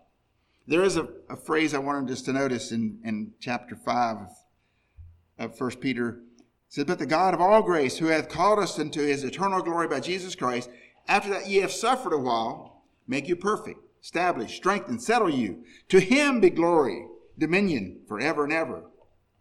[0.68, 5.52] There is a, a phrase I wanted us to notice in, in chapter 5 of,
[5.52, 6.10] of 1 Peter.
[6.10, 9.62] It says, But the God of all grace, who hath called us into his eternal
[9.62, 10.70] glory by Jesus Christ,
[11.08, 15.64] after that ye have suffered a while, make you perfect, establish, strengthen, settle you.
[15.88, 17.08] To him be glory,
[17.38, 18.84] dominion, forever and ever.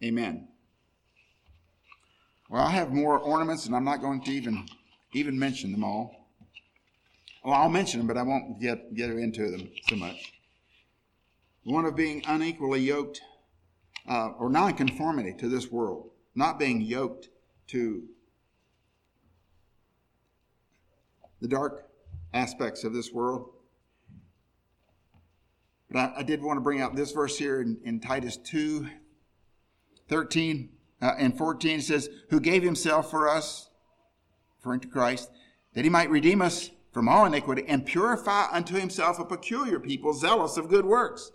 [0.04, 0.46] Amen.
[2.48, 4.68] Well, I have more ornaments, and I'm not going to even
[5.12, 6.28] even mention them all.
[7.42, 10.35] Well, I'll mention them, but I won't get get into them so much
[11.66, 13.20] one of being unequally yoked
[14.08, 17.28] uh, or nonconformity to this world, not being yoked
[17.66, 18.04] to
[21.40, 21.90] the dark
[22.32, 23.50] aspects of this world.
[25.90, 28.86] But I, I did want to bring out this verse here in, in Titus 2
[30.08, 30.68] 13
[31.02, 31.80] uh, and 14.
[31.80, 33.70] It says, Who gave himself for us,
[34.58, 35.32] referring to Christ,
[35.74, 40.12] that he might redeem us from all iniquity and purify unto himself a peculiar people,
[40.12, 41.32] zealous of good works.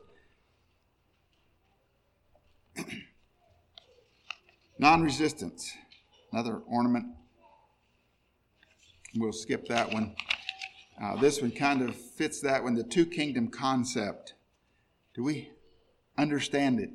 [4.79, 5.71] Non resistance,
[6.31, 7.05] another ornament.
[9.15, 10.15] We'll skip that one.
[11.01, 14.33] Uh, this one kind of fits that one, the two kingdom concept.
[15.13, 15.51] Do we
[16.17, 16.91] understand it?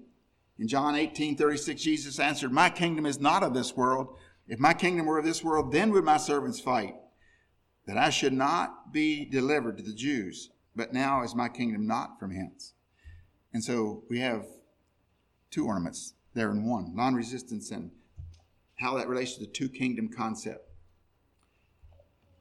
[0.58, 4.16] In John 18 36, Jesus answered, My kingdom is not of this world.
[4.48, 6.94] If my kingdom were of this world, then would my servants fight,
[7.86, 10.50] that I should not be delivered to the Jews.
[10.74, 12.74] But now is my kingdom not from hence.
[13.52, 14.46] And so we have
[15.56, 17.90] two ornaments there in one non resistance and
[18.78, 20.68] how that relates to the two kingdom concept.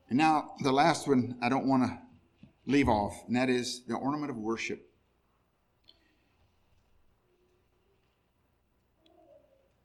[0.10, 1.98] And now the last one I don't want to
[2.66, 4.92] leave off, and that is the ornament of worship.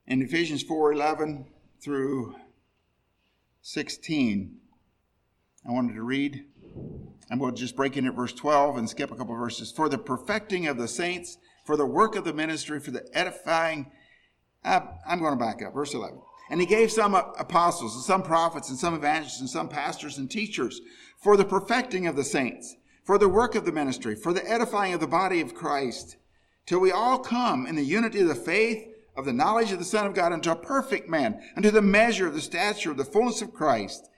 [0.09, 1.47] In Ephesians 4:11
[1.81, 2.35] through
[3.62, 4.59] 16,
[5.64, 6.47] I wanted to read,
[7.31, 9.70] and we'll just break in at verse 12 and skip a couple verses.
[9.70, 11.39] For the perfecting of the saints,
[11.71, 13.93] for the work of the ministry, for the edifying.
[14.64, 15.73] I'm going to back up.
[15.73, 16.21] Verse 11.
[16.51, 20.18] And he gave some uh, apostles, and some prophets, and some evangelists, and some pastors
[20.18, 20.81] and teachers
[21.23, 24.95] for the perfecting of the saints, for the work of the ministry, for the edifying
[24.95, 26.16] of the body of Christ,
[26.66, 29.85] till we all come in the unity of the faith, of the knowledge of the
[29.85, 33.05] Son of God, unto a perfect man, unto the measure of the stature of the
[33.05, 34.11] fullness of Christ,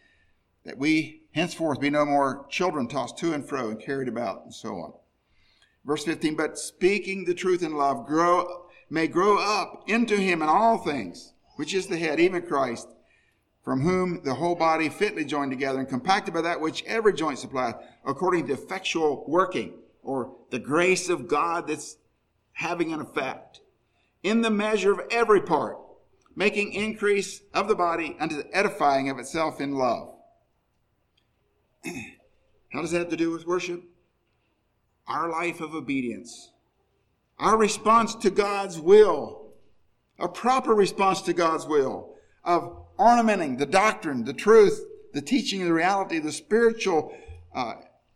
[0.64, 4.54] that we henceforth be no more children tossed to and fro and carried about, and
[4.54, 4.94] so on.
[5.84, 10.48] Verse 15, but speaking the truth in love, grow, may grow up into him in
[10.48, 12.88] all things which is the head, even Christ,
[13.64, 17.38] from whom the whole body fitly joined together and compacted by that which every joint
[17.38, 21.96] supplieth, according to effectual working, or the grace of God that's
[22.52, 23.60] having an effect,
[24.22, 25.78] in the measure of every part,
[26.34, 30.14] making increase of the body unto the edifying of itself in love.
[32.72, 33.84] How does that have to do with worship?
[35.06, 36.50] Our life of obedience,
[37.38, 39.42] our response to God's will
[40.22, 45.72] a proper response to God's will, of ornamenting the doctrine, the truth, the teaching, the
[45.72, 47.12] reality, the spiritual
[47.54, 47.74] uh,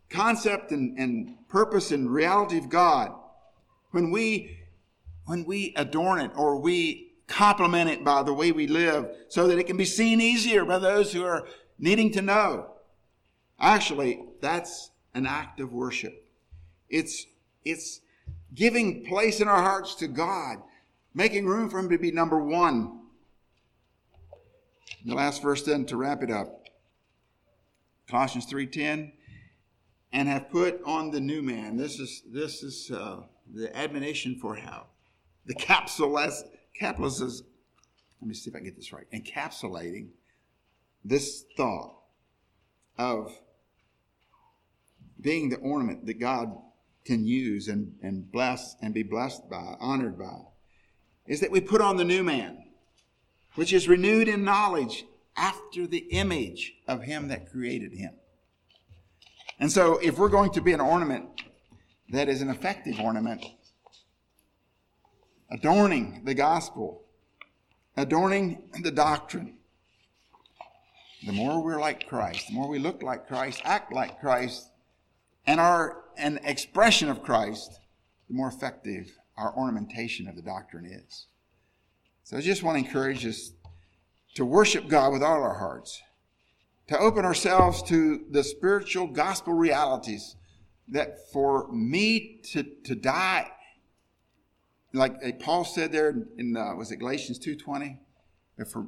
[0.09, 3.13] concept and, and purpose and reality of God.
[3.91, 4.59] When we
[5.25, 9.59] when we adorn it or we complement it by the way we live so that
[9.59, 11.49] it can be seen easier by those who are
[11.81, 12.71] needing to know.
[13.59, 16.26] Actually, that's an act of worship.
[16.89, 17.27] It's,
[17.65, 18.01] it's
[18.55, 20.59] giving place in our hearts to God
[21.17, 23.01] making room for him to be number one.
[25.05, 26.69] The last verse then to wrap it up.
[28.09, 29.13] Colossians 3:10
[30.13, 31.77] and have put on the new man.
[31.77, 33.23] This is this is uh,
[33.53, 34.87] the admonition for how
[35.47, 36.11] the capsule
[36.81, 37.43] capitalizes.
[38.21, 39.07] Let me see if I get this right.
[39.13, 40.09] Encapsulating
[41.05, 41.97] this thought
[42.99, 43.33] of
[45.21, 46.57] being the ornament that God
[47.07, 50.41] can use and, and bless and be blessed by, honored by
[51.27, 52.65] is that we put on the new man,
[53.55, 55.05] which is renewed in knowledge
[55.37, 58.13] after the image of him that created him.
[59.59, 61.25] And so, if we're going to be an ornament
[62.11, 63.45] that is an effective ornament,
[65.51, 67.03] adorning the gospel,
[67.97, 69.57] adorning the doctrine,
[71.27, 74.71] the more we're like Christ, the more we look like Christ, act like Christ,
[75.47, 77.81] and are an expression of Christ,
[78.29, 81.27] the more effective our ornamentation of the doctrine is.
[82.25, 83.53] So I just want to encourage us
[84.35, 86.03] to worship God with all our hearts,
[86.89, 90.37] to open ourselves to the spiritual gospel realities
[90.89, 93.51] that for me to, to die,
[94.93, 97.99] like Paul said there in, uh, was it Galatians 2.20?
[98.71, 98.87] For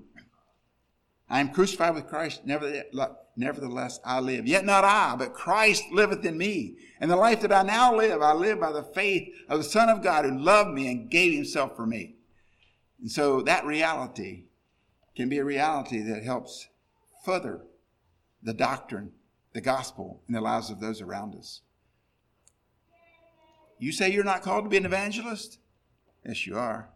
[1.30, 4.46] I am crucified with Christ, nevertheless, I live.
[4.46, 6.76] Yet not I, but Christ liveth in me.
[7.00, 9.90] And the life that I now live, I live by the faith of the Son
[9.90, 12.16] of God who loved me and gave himself for me.
[13.00, 14.44] And so that reality
[15.14, 16.68] can be a reality that helps
[17.24, 17.60] further
[18.42, 19.12] the doctrine,
[19.52, 21.60] the gospel in the lives of those around us.
[23.78, 25.58] You say you're not called to be an evangelist?
[26.24, 26.88] Yes, you are.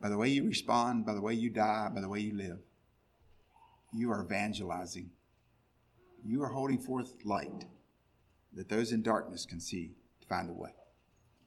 [0.00, 2.58] By the way you respond, by the way you die, by the way you live
[3.92, 5.10] you are evangelizing.
[6.24, 7.66] You are holding forth light
[8.54, 10.70] that those in darkness can see to find a way.